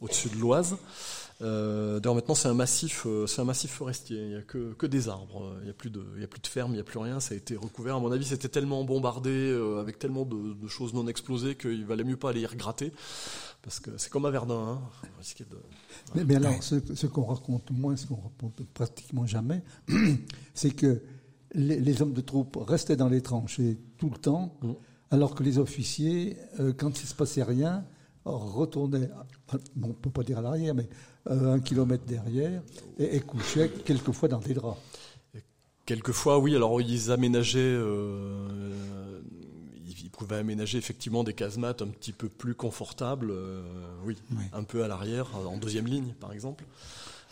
[0.00, 0.76] au-dessus de l'Oise.
[1.42, 4.18] Euh, D'ailleurs maintenant c'est un massif, euh, c'est un massif forestier.
[4.18, 5.56] Il n'y a que, que des arbres.
[5.60, 6.98] Il n'y a plus de, il y a plus de ferme, il n'y a plus
[6.98, 7.20] rien.
[7.20, 7.96] Ça a été recouvert.
[7.96, 11.84] À mon avis, c'était tellement bombardé euh, avec tellement de, de, choses non explosées qu'il
[11.84, 12.92] valait mieux pas aller y regratter
[13.62, 14.54] parce que c'est comme à Verdun.
[14.54, 14.80] Hein.
[15.38, 15.56] De,
[16.14, 19.62] mais, mais, alors, ce, ce qu'on raconte moins, ce qu'on raconte pratiquement jamais,
[20.54, 21.00] c'est que
[21.54, 24.72] les, les, hommes de troupe restaient dans les tranchées tout le temps, mmh.
[25.12, 27.84] alors que les officiers, euh, quand il se passait rien,
[28.24, 29.08] retournaient,
[29.82, 30.88] on ne peut pas dire à l'arrière, mais
[31.30, 32.62] euh, un kilomètre derrière,
[32.98, 34.78] et, et couchaient quelquefois dans des draps.
[35.84, 36.54] Quelquefois, oui.
[36.54, 39.20] Alors, ils aménageaient, euh,
[39.84, 43.62] ils pouvaient aménager effectivement des casemates un petit peu plus confortables, euh,
[44.04, 44.16] oui,
[44.52, 46.64] un peu à l'arrière, en deuxième ligne, par exemple.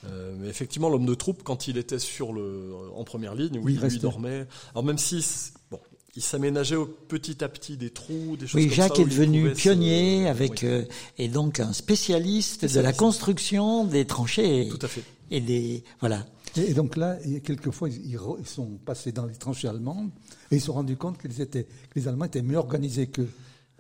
[0.07, 3.79] Euh, mais effectivement, l'homme de troupe, quand il était sur le, en première ligne, oui,
[3.81, 4.46] il, il dormait.
[4.72, 5.24] Alors même si,
[5.70, 5.79] bon,
[6.16, 6.77] il s'aménageait
[7.09, 10.85] petit à petit des trous, des choses oui, comme Jacques est devenu pionnier avec euh,
[11.18, 14.68] et donc un spécialiste de la construction des tranchées.
[14.70, 15.03] Tout à fait.
[15.31, 16.27] Et des voilà.
[16.57, 20.11] Et, donc là, quelquefois, ils, sont passés dans les tranchées allemandes
[20.51, 23.29] et ils se sont rendus compte qu'ils étaient, que les Allemands étaient mieux organisés qu'eux.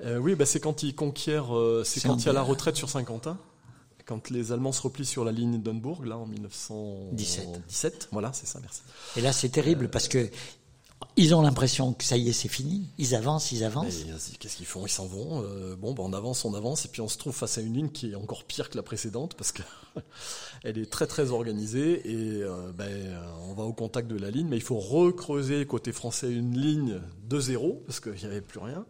[0.04, 2.76] Euh, oui, bah c'est quand ils conquièrent, euh, c'est quand il y a la retraite
[2.76, 3.38] sur Saint-Quentin
[4.10, 7.62] quand les Allemands se replient sur la ligne d'Unburg, là en 1917.
[7.68, 8.80] 17, voilà, c'est ça, merci.
[9.16, 10.28] Et là, c'est terrible parce que
[11.16, 12.88] ils ont l'impression que ça y est, c'est fini.
[12.98, 14.04] Ils avancent, ils avancent.
[14.38, 14.86] Qu'est-ce qu'ils font?
[14.86, 15.42] Ils s'en vont.
[15.42, 17.74] Euh, bon, ben on avance, on avance, et puis on se trouve face à une
[17.74, 19.62] ligne qui est encore pire que la précédente parce que
[20.62, 24.48] elle est très très organisée et euh, ben, on va au contact de la ligne,
[24.48, 28.60] mais il faut recreuser côté français une ligne de zéro parce qu'il n'y avait plus
[28.60, 28.84] rien.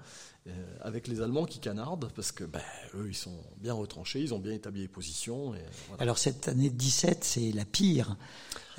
[0.46, 2.62] Euh, avec les Allemands qui canardent parce que ben,
[2.94, 5.54] eux ils sont bien retranchés, ils ont bien établi les positions.
[5.54, 5.58] Et,
[5.88, 6.02] voilà.
[6.02, 8.16] Alors cette année 17 c'est la pire.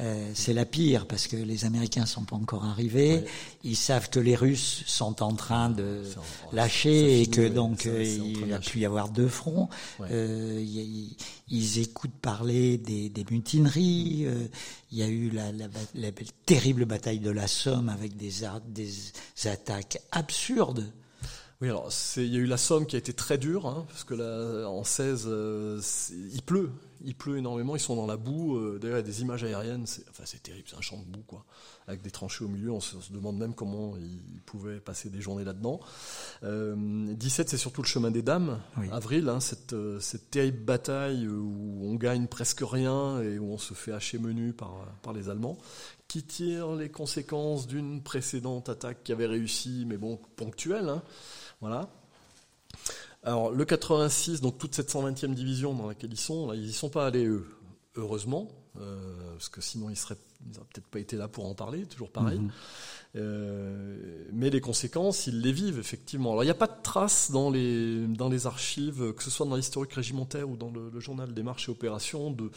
[0.02, 3.24] Euh, c'est la pire parce que les Américains sont pas encore arrivés.
[3.64, 6.02] Ils savent que les Russes sont en train de
[6.54, 9.70] lâcher et que donc euh, il va plus y avoir deux fronts.
[10.02, 10.60] Euh,
[11.50, 14.26] ils, écoutent parler des, mutineries.
[14.26, 14.48] Euh,
[14.92, 15.52] il y a eu la,
[16.46, 18.44] terrible bataille de la Somme avec des,
[19.46, 20.92] attaques absurdes
[21.62, 24.04] Oui, alors il y a eu la Somme qui a été très dure, hein, parce
[24.04, 25.30] que là, en 16,
[26.34, 26.72] il pleut,
[27.04, 28.78] il pleut énormément, ils sont dans la boue.
[28.80, 31.46] D'ailleurs, il y a des images aériennes, c'est terrible, c'est un champ de boue, quoi
[31.92, 32.72] avec des tranchées au milieu.
[32.72, 35.80] On se, demande même comment ils pouvaient passer des journées là-dedans.
[36.44, 36.76] Euh,
[37.14, 38.60] 17, c'est surtout le chemin des dames,
[38.92, 43.58] avril, hein, cette, euh, cette, terrible bataille où on gagne presque rien et où on
[43.58, 45.58] se fait hacher menu par, par les Allemands,
[46.08, 50.90] qui tire les conséquences d'une précédente attaque qui avait réussi, mais bon, ponctuelle.
[50.90, 51.04] Hein,
[51.60, 51.90] voilà.
[53.24, 56.74] Alors le 86, donc toute cette 120e division dans laquelle ils sont, là, ils y
[56.74, 57.48] sont pas allés eux,
[57.96, 58.48] heureusement,
[58.80, 61.86] euh, parce que sinon ils seraient ils n'ont peut-être pas été là pour en parler,
[61.86, 62.40] toujours pareil.
[62.40, 62.52] Mhm.
[63.18, 66.32] Euh, mais les conséquences, ils les vivent effectivement.
[66.32, 69.46] Alors il n'y a pas de traces dans les dans les archives, que ce soit
[69.46, 72.50] dans l'historique régimentaire ou dans le, journal des marches et opérations, de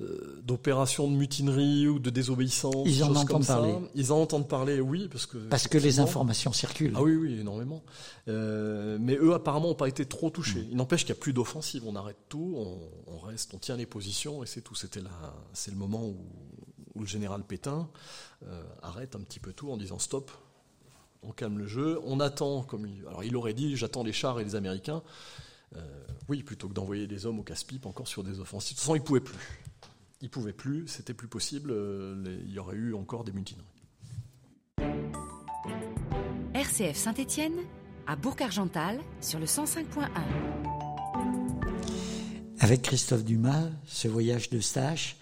[0.00, 2.86] euh, d'opérations de mutinerie ou de désobéissance.
[2.86, 3.74] Ils en entendent parler.
[3.94, 6.94] Ils en entendent parler, oui, parce que parce que les informations circulent.
[6.96, 7.82] Ah oui, oui, énormément.
[8.28, 10.66] Euh, mais eux, apparemment, n'ont pas été trop touchés.
[10.70, 11.82] Il n'empêche qu'il n'y a plus d'offensive.
[11.86, 14.74] On arrête tout, on, on, reste, on tient les positions et c'est tout.
[14.74, 15.10] C'était là,
[15.52, 16.16] c'est le moment où
[16.94, 17.88] où le général Pétain
[18.46, 20.30] euh, arrête un petit peu tout en disant stop,
[21.22, 24.40] on calme le jeu, on attend, comme il, alors il aurait dit j'attends les chars
[24.40, 25.02] et les Américains,
[25.76, 25.80] euh,
[26.28, 28.76] oui, plutôt que d'envoyer des hommes au casse-pipe encore sur des offensives.
[28.76, 29.38] De toute façon, il ne pouvait plus.
[30.20, 33.66] Il ne pouvait plus, c'était plus possible, euh, il y aurait eu encore des mutineries.
[36.54, 37.56] RCF Saint-Étienne,
[38.06, 40.08] à Bourg-Argental, sur le 105.1.
[42.60, 45.16] Avec Christophe Dumas, ce voyage de stage,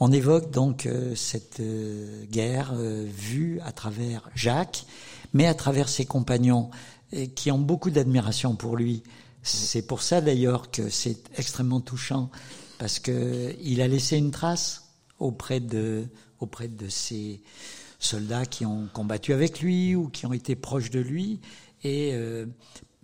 [0.00, 4.86] on évoque donc euh, cette euh, guerre euh, vue à travers Jacques,
[5.34, 6.70] mais à travers ses compagnons
[7.34, 9.02] qui ont beaucoup d'admiration pour lui.
[9.42, 12.30] C'est pour ça d'ailleurs que c'est extrêmement touchant
[12.78, 14.84] parce que il a laissé une trace
[15.18, 16.06] auprès de
[16.38, 17.42] auprès de ces
[17.98, 21.40] soldats qui ont combattu avec lui ou qui ont été proches de lui
[21.82, 22.14] et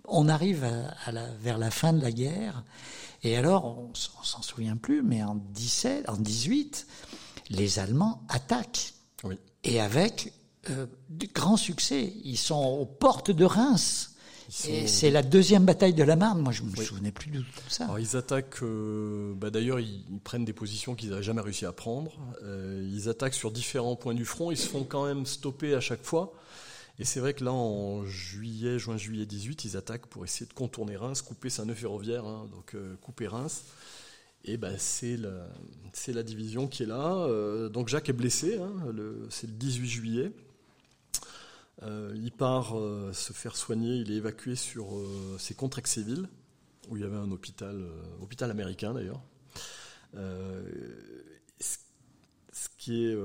[0.05, 2.63] on arrive à, la, vers la fin de la guerre
[3.23, 6.87] et alors, on, s'en souvient plus, mais en 17, en 18,
[7.49, 8.93] les Allemands attaquent.
[9.63, 10.31] Et avec
[10.69, 12.13] euh, de grands succès.
[12.23, 14.15] Ils sont aux portes de Reims.
[14.69, 16.41] Et c'est la deuxième bataille de la Marne.
[16.41, 17.85] Moi, je me souvenais plus de tout ça.
[17.85, 18.63] Alors, ils attaquent.
[18.63, 22.11] Euh, bah, D'ailleurs, ils, prennent des positions qu'ils n'avaient jamais réussi à prendre.
[22.43, 24.51] Euh, ils attaquent sur différents points du front.
[24.51, 26.33] Ils se font quand même stopper à chaque fois.
[26.99, 30.53] Et c'est vrai que là, en juillet, juin, juillet 18, ils attaquent pour essayer de
[30.53, 33.65] contourner Reims, couper sa nœud ferroviaire, hein, donc euh, couper Reims.
[34.43, 37.15] Et ben c'est la, division qui est là.
[37.15, 38.71] Euh, donc Jacques est blessé, hein,
[39.29, 40.31] c'est le 18 juillet.
[41.83, 42.73] Euh, il part
[43.13, 44.87] se faire soigner, il est évacué sur
[45.37, 46.27] ses Contrexéville,
[46.89, 47.83] où il y avait un hôpital,
[48.21, 49.21] hôpital américain d'ailleurs.
[51.59, 53.15] ce qui est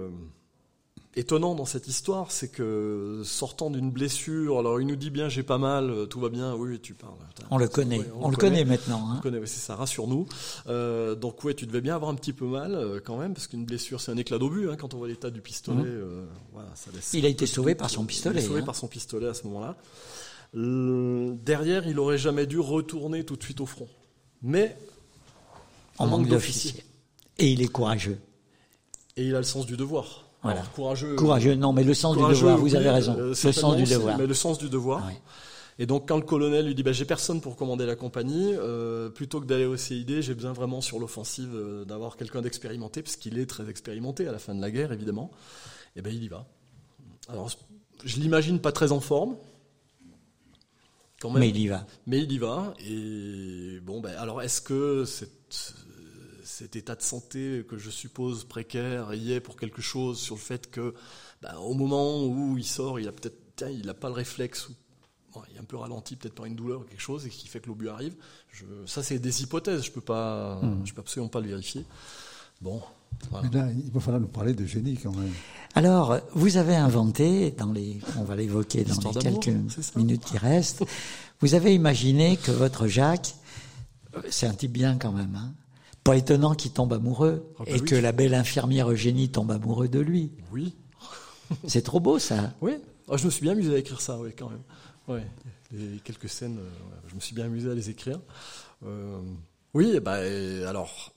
[1.15, 5.43] étonnant dans cette histoire, c'est que sortant d'une blessure, alors il nous dit bien j'ai
[5.43, 7.13] pas mal, euh, tout va bien, oui tu parles.
[7.51, 9.03] On le connaît, on, le connaît, maintenant.
[9.05, 9.13] Hein.
[9.13, 10.27] On le connaît, c'est ça, rassure-nous.
[10.69, 13.47] Euh, donc ouais, tu devais bien avoir un petit peu mal euh, quand même, parce
[13.47, 15.83] qu'une blessure c'est un éclat d'obus hein, quand on voit l'état du pistolet.
[15.83, 16.27] Mmh.
[16.53, 18.41] voilà, ça laisse il a été sauvé par son pistolet.
[18.41, 18.65] Il sauvé hein.
[18.65, 19.77] par son pistolet à ce moment-là.
[20.55, 23.89] derrière, il aurait jamais dû retourner tout de suite au front,
[24.43, 24.77] mais
[25.99, 26.85] en manque d'officier.
[27.39, 28.19] Et il est courageux.
[29.17, 30.32] Et il a le sens du devoir.
[30.43, 30.63] Voilà.
[30.75, 31.15] courageux.
[31.15, 33.17] Courageux, non, mais le sens du devoir, vous avez raison.
[33.19, 34.19] Euh, le sens du devoir.
[34.19, 35.03] Mais le sens du devoir.
[35.79, 39.09] Et donc quand le colonel lui dit bah, j'ai personne pour commander la compagnie, euh,
[39.09, 43.17] plutôt que d'aller au CID, j'ai besoin vraiment sur l'offensive euh, d'avoir quelqu'un d'expérimenté, parce
[43.17, 45.31] qu'il est très expérimenté à la fin de la guerre évidemment.
[45.97, 46.47] Et ben il y va.
[47.29, 47.51] Alors
[48.05, 49.37] je l'imagine pas très en forme.
[51.21, 51.87] Quand même, mais il y va.
[52.07, 52.75] Mais il y va.
[52.87, 55.75] Et bon ben alors est-ce que cette
[56.53, 60.41] cet état de santé que je suppose précaire y est pour quelque chose sur le
[60.41, 60.95] fait que
[61.41, 63.39] bah, au moment où il sort, il a peut-être
[63.71, 64.69] il n'a pas le réflexe
[65.49, 67.61] il est un peu ralenti peut-être par une douleur ou quelque chose et qui fait
[67.61, 68.15] que l'obus arrive.
[68.51, 70.83] Je, ça c'est des hypothèses, je peux pas hmm.
[70.85, 71.87] je peux absolument pas le vérifier.
[72.61, 72.81] Bon,
[73.43, 75.33] Mais là, il va falloir nous parler de génie quand même.
[75.75, 80.85] Alors, vous avez inventé, dans les, on va l'évoquer dans les quelques minutes qui restent,
[81.41, 83.35] vous avez imaginé que votre Jacques,
[84.15, 85.53] euh, c'est un type bien quand même, hein,
[86.05, 89.89] pas étonnant qu'il tombe amoureux ah bah et que la belle infirmière Eugénie tombe amoureux
[89.89, 90.33] de lui.
[90.53, 90.75] Oui.
[91.67, 92.55] C'est trop beau ça.
[92.61, 92.73] Oui.
[93.09, 94.63] Ah, je me suis bien amusé à écrire ça, oui, quand même.
[95.09, 95.27] Ouais.
[95.73, 96.71] Les quelques scènes, euh,
[97.09, 98.21] je me suis bien amusé à les écrire.
[98.85, 99.21] Euh,
[99.75, 100.19] oui, bah,
[100.69, 101.13] alors,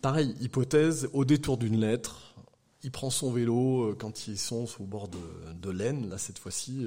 [0.00, 2.34] pareil, hypothèse, au détour d'une lettre,
[2.82, 5.18] il prend son vélo euh, quand ils sont au bord de,
[5.54, 6.86] de l'Aisne, là cette fois-ci,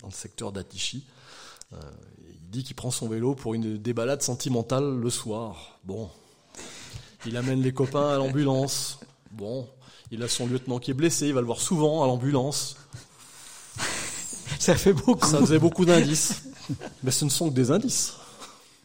[0.00, 1.06] dans le secteur d'Atichy.
[1.72, 2.23] il
[2.54, 5.78] dit qu'il prend son vélo pour une des balades sentimentales le soir.
[5.84, 6.08] Bon,
[7.26, 9.00] il amène les copains à l'ambulance.
[9.32, 9.68] Bon,
[10.10, 12.76] il a son lieutenant qui est blessé, il va le voir souvent à l'ambulance.
[14.58, 15.28] Ça fait beaucoup.
[15.28, 16.44] Ça faisait beaucoup d'indices.
[17.02, 18.14] Mais ce ne sont que des indices.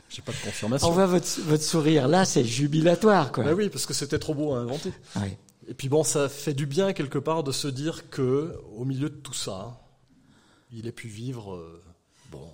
[0.10, 0.88] J'ai pas de confirmation.
[0.88, 3.44] On voit votre, votre sourire là, c'est jubilatoire, quoi.
[3.44, 4.92] Ben oui, parce que c'était trop beau à inventer.
[5.18, 5.30] Oui.
[5.68, 9.10] Et puis bon, ça fait du bien quelque part de se dire que, au milieu
[9.10, 9.80] de tout ça,
[10.74, 11.82] il ait pu vivre, euh,
[12.32, 12.50] bon,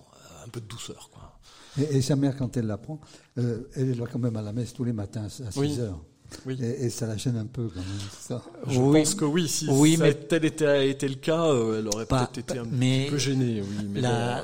[0.45, 1.39] un peu de douceur, quoi.
[1.77, 3.01] Et, sa mère, quand elle l'apprend,
[3.37, 5.99] euh, elle est quand même à la messe tous les matins à 6 heures.
[6.45, 6.57] Oui.
[6.61, 8.09] Et, ça la gêne un peu quand même.
[8.19, 8.41] Ça.
[8.67, 12.05] Je pense que oui, si oui, ça tel était, été le cas, euh, elle aurait
[12.05, 13.61] peut-être été un peu gênée.
[13.61, 14.43] Oui, mais la,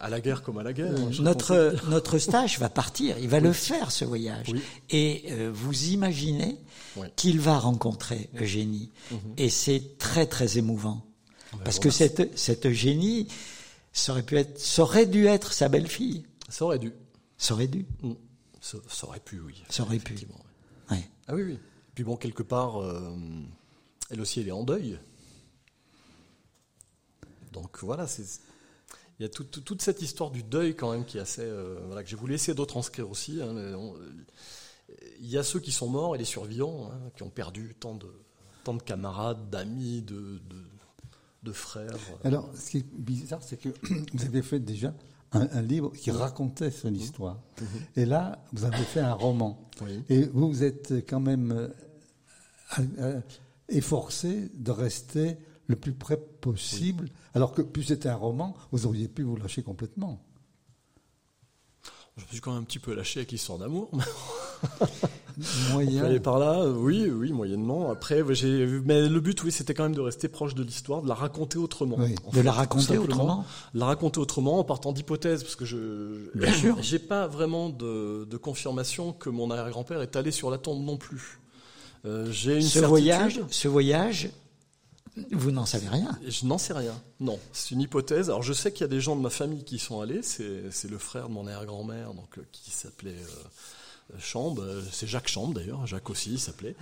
[0.00, 0.92] à la guerre comme à la guerre.
[1.20, 4.52] Notre, notre stage va partir, il va le faire ce voyage.
[4.90, 6.58] Et euh, vous imaginez
[7.16, 8.90] qu'il va rencontrer Eugénie.
[9.10, 9.18] Mhm.
[9.38, 11.02] Et c'est très très émouvant.
[11.52, 13.28] Ah ben Parce que cette, cette Eugénie,
[13.96, 16.26] ça aurait, pu être, ça aurait dû être sa belle-fille.
[16.48, 16.92] Ça aurait dû.
[17.38, 17.86] Ça aurait dû.
[18.02, 18.12] Mm.
[18.60, 19.64] Ça, aurait pu, oui.
[19.70, 20.14] Ça aurait pu.
[20.90, 21.08] Ouais.
[21.28, 21.58] Ah oui, oui.
[21.94, 23.16] Puis bon, quelque part, euh,
[24.10, 24.98] elle aussi, elle est en deuil.
[27.52, 28.24] Donc voilà, c'est
[29.18, 32.02] il y a toute cette histoire du deuil quand même qui est assez euh, voilà
[32.02, 33.40] que j'ai voulu essayer de retranscrire aussi.
[33.40, 33.54] Hein,
[35.20, 37.94] il y a ceux qui sont morts et les survivants hein, qui ont perdu tant
[37.94, 38.12] de
[38.62, 40.62] tant de camarades, d'amis, de, de,
[41.52, 41.96] frères.
[42.24, 43.68] Alors, ce qui est bizarre, c'est que
[44.14, 44.94] vous avez fait déjà
[45.32, 46.96] un, livre qui racontait son mhm.
[46.96, 47.38] histoire.
[47.60, 47.66] Mhm.
[47.96, 49.68] Et là, vous avez fait un roman.
[50.08, 51.70] Et vous, vous êtes quand même
[52.98, 53.20] euh,
[53.68, 55.36] efforcé de rester
[55.66, 59.62] le plus près possible, alors que plus c'était un roman, vous auriez pu vous lâcher
[59.62, 60.22] complètement.
[62.16, 63.90] Je me suis quand même un petit peu lâché avec l'histoire d'amour.
[65.72, 66.18] Moyen.
[66.20, 67.90] par là, euh, oui, oui, moyennement.
[67.90, 71.08] Après, j'ai, mais le but, oui, c'était quand même de rester proche de l'histoire, de
[71.08, 71.98] la raconter autrement.
[71.98, 73.44] de la raconter autrement.
[73.74, 78.24] La raconter autrement en partant d'hypothèses, parce que je, bien sûr, j'ai pas vraiment de,
[78.24, 81.40] de confirmation que mon arrière-grand-père est allé sur la tombe non plus.
[82.06, 84.30] Euh, j'ai une ce voyage, ce voyage,
[85.32, 86.94] vous n'en savez rien Je n'en sais rien.
[87.20, 88.28] Non, c'est une hypothèse.
[88.28, 90.22] Alors je sais qu'il y a des gens de ma famille qui sont allés.
[90.22, 93.48] C'est le frère de mon arrière-grand-mère, donc euh, qui s'appelait euh,
[94.18, 94.62] Chambre.
[94.62, 95.86] Euh, c'est Jacques Chambre d'ailleurs.
[95.86, 96.76] Jacques aussi, il s'appelait.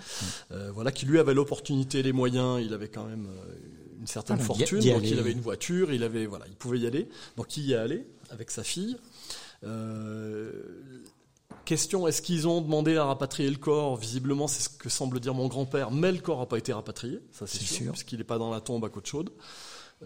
[0.72, 2.60] voilà, qui lui avait l'opportunité, les moyens.
[2.64, 3.28] Il avait quand même
[4.00, 5.92] une certaine ah, fortune, donc il avait une voiture.
[5.92, 7.08] Il avait, voilà, il pouvait y aller.
[7.36, 8.96] Donc il y est allé avec sa fille.
[11.64, 13.96] Question, est-ce qu'ils ont demandé à rapatrier le corps?
[13.96, 17.20] Visiblement, c'est ce que semble dire mon grand-père, mais le corps n'a pas été rapatrié,
[17.32, 19.30] ça c'est sûr, parce qu'il n'est pas dans la tombe à côte chaude.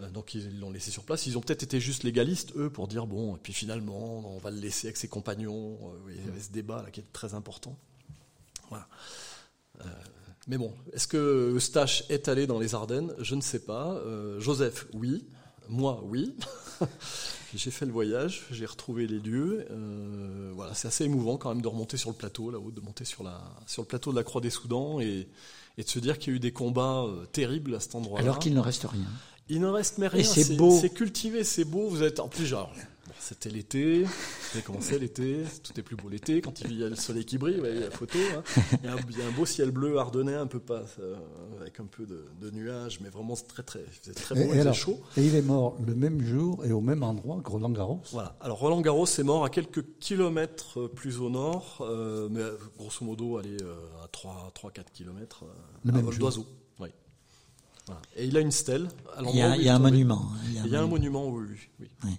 [0.01, 1.25] Euh, donc ils l'ont laissé sur place.
[1.25, 4.51] Ils ont peut-être été juste légalistes, eux, pour dire, bon, et puis finalement, on va
[4.51, 5.77] le laisser avec ses compagnons.
[5.83, 7.77] Euh, il y avait ce débat là qui est très important.
[8.71, 9.85] Euh,
[10.47, 13.13] mais bon, est-ce que Eustache est allé dans les Ardennes?
[13.19, 14.01] Je ne sais pas.
[14.39, 15.25] Joseph, oui.
[15.69, 16.35] Moi, oui.
[17.55, 19.65] j'ai fait le voyage, j'ai retrouvé les lieux.
[20.53, 23.23] Voilà, c'est assez émouvant quand même de remonter sur le plateau, là-haut, de monter sur,
[23.23, 25.27] le plateau de la Croix des Soudans et,
[25.77, 28.25] et de se dire qu'il y a eu des combats terribles à cet endroit-là.
[28.25, 29.07] Alors qu'il ne reste rien.
[29.49, 30.23] Il ne reste mais rien.
[30.23, 30.77] c'est beau.
[30.79, 31.87] C'est cultivé, c'est beau.
[31.89, 32.71] Vous êtes en plus genre
[33.19, 36.95] c'était l'été, vous commencé l'été, tout est plus beau l'été, quand il y a le
[36.95, 38.17] soleil qui brille, il y a la photo.
[38.35, 38.43] Hein.
[38.81, 41.15] Il, y a un, beau ciel bleu ardennais, un peu pas, euh,
[41.59, 43.83] avec un peu de, nuages, mais vraiment très très,
[44.15, 44.99] très beau et, chaud.
[45.17, 48.01] Et il est mort le même jour et au même endroit que Roland Garros?
[48.11, 52.41] Voilà, alors Roland Garros est mort à quelques kilomètres plus au nord, euh, mais
[52.77, 55.43] grosso modo, allez, euh, à 3-4 kilomètres,
[55.83, 56.45] le à vol d'oiseau.
[58.15, 58.89] Et il a une stèle.
[59.27, 60.25] il y a, un monument.
[60.45, 61.47] Il y a un, monument, oui.
[61.79, 61.87] oui.
[62.03, 62.11] oui.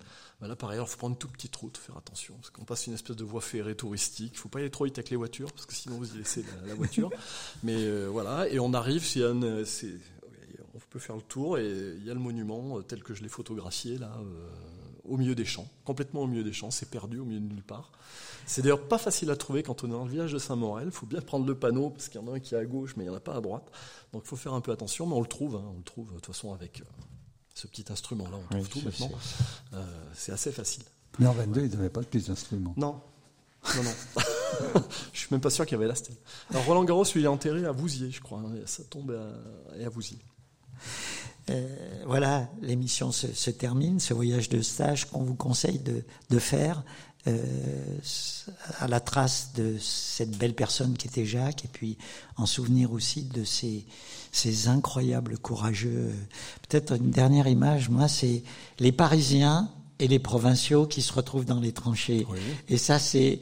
[0.48, 2.86] Là, par ailleurs, il faut prendre une toute petite route, faire attention, parce qu'on passe
[2.86, 4.32] une espèce de voie ferrée touristique.
[4.32, 6.18] Il ne faut pas aller trop vite avec les voitures, parce que sinon vous y
[6.18, 7.10] laissez la, voiture.
[7.62, 12.14] Mais euh, voilà, et on arrive, on peut faire le tour, et il y a
[12.14, 14.48] le monument euh, tel que je l'ai photographié là, euh,
[15.10, 16.70] au milieu des champs, complètement au milieu des champs.
[16.70, 17.92] C'est perdu au milieu de nulle part.
[18.46, 20.86] C'est d'ailleurs pas facile à trouver quand on est dans le village de Saint-Morel.
[20.86, 22.64] Il faut bien prendre le panneau, parce qu'il y en a un qui est à
[22.64, 23.70] gauche, mais il n'y en a pas à droite.
[24.12, 25.56] Donc il faut faire un peu attention, mais on le trouve.
[25.56, 25.64] Hein.
[25.74, 26.82] on le trouve de toute façon avec
[27.54, 29.10] ce petit instrument-là, on trouve tout maintenant.
[29.74, 29.84] Euh,
[30.14, 30.84] c'est assez facile.
[31.18, 32.74] Mais en 22, il n'y avait pas de plus d'instruments.
[32.76, 33.00] Non.
[33.76, 34.80] Non, non.
[35.12, 36.16] je suis même pas sûr qu'il y avait la stèle.
[36.48, 38.38] Alors Roland Garros, lui, il est enterré à Vouziers, je crois.
[38.38, 40.18] Hein, ça tombe à, à Vouziers.
[41.48, 46.82] Euh, voilà, l'émission se, termine, ce voyage de stage qu'on vous conseille de, de faire
[47.26, 47.38] euh,
[48.78, 51.96] à la trace de cette belle personne qui était Jacques, et puis
[52.36, 53.84] en souvenir aussi de ces,
[54.32, 56.12] ces incroyables courageux.
[56.68, 58.42] Peut-être une dernière image, moi, c'est
[58.78, 62.26] les Parisiens et les provinciaux qui se retrouvent dans les tranchées.
[62.68, 63.40] Et ça, c'est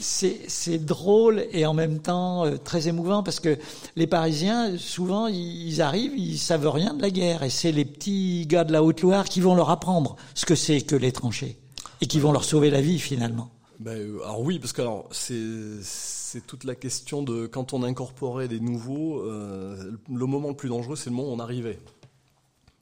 [0.00, 3.58] c'est drôle et en même temps euh, très émouvant parce que
[3.96, 8.46] les Parisiens, souvent, ils arrivent, ils savent rien de la guerre et c'est les petits
[8.46, 11.58] gars de la Haute-Loire qui vont leur apprendre ce que c'est que les tranchées
[12.00, 13.50] et qui vont leur sauver la vie finalement.
[13.78, 18.48] Ben, euh, alors oui, parce que alors c'est toute la question de quand on incorporait
[18.48, 21.78] des nouveaux, euh, le moment le plus dangereux, c'est le moment où on arrivait.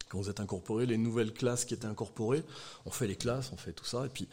[0.08, 2.42] quand vous êtes incorporé, les nouvelles classes qui étaient incorporées,
[2.86, 4.28] on fait les classes, on fait tout ça, et puis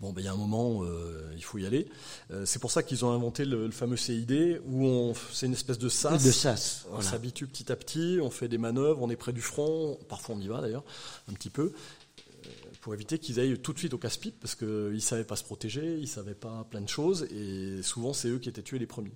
[0.00, 1.88] bon, ben, il y a un moment, euh, il faut y aller.
[2.30, 5.78] Euh, c'est pour ça qu'ils ont inventé le, fameux CID, où on, c'est une espèce
[5.78, 6.22] de sas.
[6.22, 6.86] De sas.
[6.92, 10.36] On s'habitue petit à petit, on fait des manœuvres, on est près du front, parfois
[10.36, 10.84] on y va d'ailleurs,
[11.28, 12.48] un petit peu, euh,
[12.80, 15.44] pour éviter qu'ils aillent tout de suite au casse-pipe, parce qu'ils ne savaient pas se
[15.44, 18.78] protéger, ils ne savaient pas plein de choses, et souvent c'est eux qui étaient tués
[18.78, 19.14] les premiers.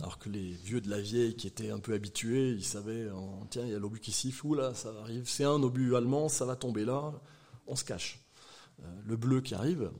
[0.00, 3.08] Alors que les vieux de la vieille qui étaient un peu habitués, ils savaient,
[3.50, 6.44] tiens, il y a l'obus qui siffle, là, ça arrive, c'est un obus allemand, ça
[6.44, 7.12] va tomber là,
[7.66, 8.20] on se cache.
[8.82, 9.90] Euh, le bleu qui arrive,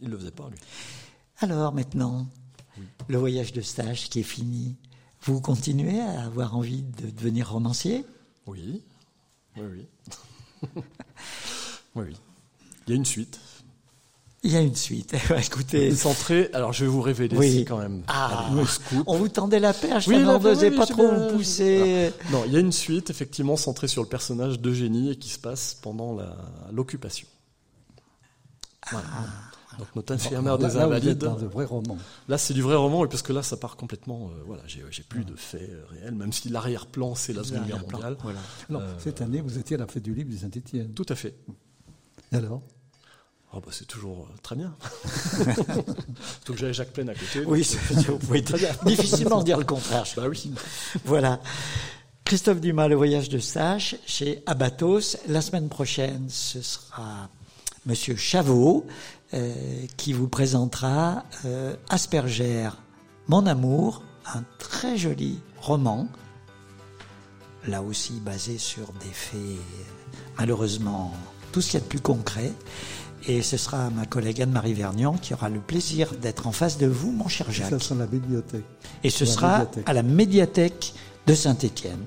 [0.00, 0.58] il ne le faisait pas, lui.
[1.38, 2.26] Alors maintenant,
[3.08, 4.76] le voyage de stage qui est fini,
[5.22, 8.04] vous continuez à avoir envie de devenir romancier?
[8.46, 8.82] Oui,
[9.56, 9.86] oui, oui.
[11.94, 12.16] oui, oui.
[12.86, 13.38] Il y a une suite.
[14.44, 15.14] Il y a une suite.
[15.38, 16.50] Écoutez, centré.
[16.52, 17.64] Alors je vais vous révéler oui.
[17.64, 18.02] quand même.
[18.08, 18.50] Ah,
[19.06, 22.12] on vous tendait la perche, oui, on n'osait pas trop vous pousser.
[22.30, 25.38] Non, il y a une suite effectivement centrée sur le personnage d'Eugénie et qui se
[25.38, 26.18] passe pendant
[26.72, 27.26] l'occupation.
[28.90, 29.06] Voilà.
[29.12, 29.52] Ah.
[29.78, 31.18] Donc notre infirmière des là, invalides.
[31.18, 31.96] De vrai roman.
[32.28, 34.30] Là, c'est du vrai roman, parce que là, ça part complètement.
[34.30, 37.82] Euh, voilà, j'ai plus de faits euh, réels, même si l'arrière-plan, c'est la Seconde Guerre
[37.90, 38.16] mondiale.
[38.22, 38.40] Voilà.
[38.70, 40.92] Euh, cette année, vous étiez à la fête du livre de Saint-Étienne.
[40.92, 41.34] Tout à fait.
[42.32, 42.62] Et alors?
[43.54, 44.74] Oh bah c'est toujours euh, très bien.
[45.04, 47.44] Surtout que j'avais Jacques Plaine à côté.
[47.46, 47.68] Oui,
[48.08, 48.70] vous pouvez très bien.
[48.86, 50.04] difficilement dire le contraire.
[50.16, 50.52] Bah oui.
[51.04, 51.40] Voilà.
[52.24, 55.18] Christophe Dumas, le voyage de stage chez Abatos.
[55.28, 57.28] La semaine prochaine, ce sera
[57.84, 58.86] Monsieur Chavot
[59.34, 62.70] euh, qui vous présentera euh, Asperger,
[63.28, 64.02] mon amour,
[64.34, 66.08] un très joli roman,
[67.66, 69.40] là aussi basé sur des faits
[70.38, 71.12] malheureusement
[71.50, 72.52] tout ce qu'il y a de plus concret.
[73.28, 76.86] Et ce sera ma collègue Anne-Marie Vernion qui aura le plaisir d'être en face de
[76.86, 77.70] vous, mon cher Jacques.
[77.70, 78.64] Ça sera la bibliothèque.
[79.04, 80.94] Et ce sera à la médiathèque
[81.26, 82.00] de Saint-Étienne.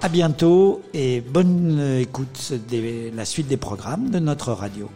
[0.00, 4.88] À bientôt et bonne écoute de la suite des programmes de notre radio.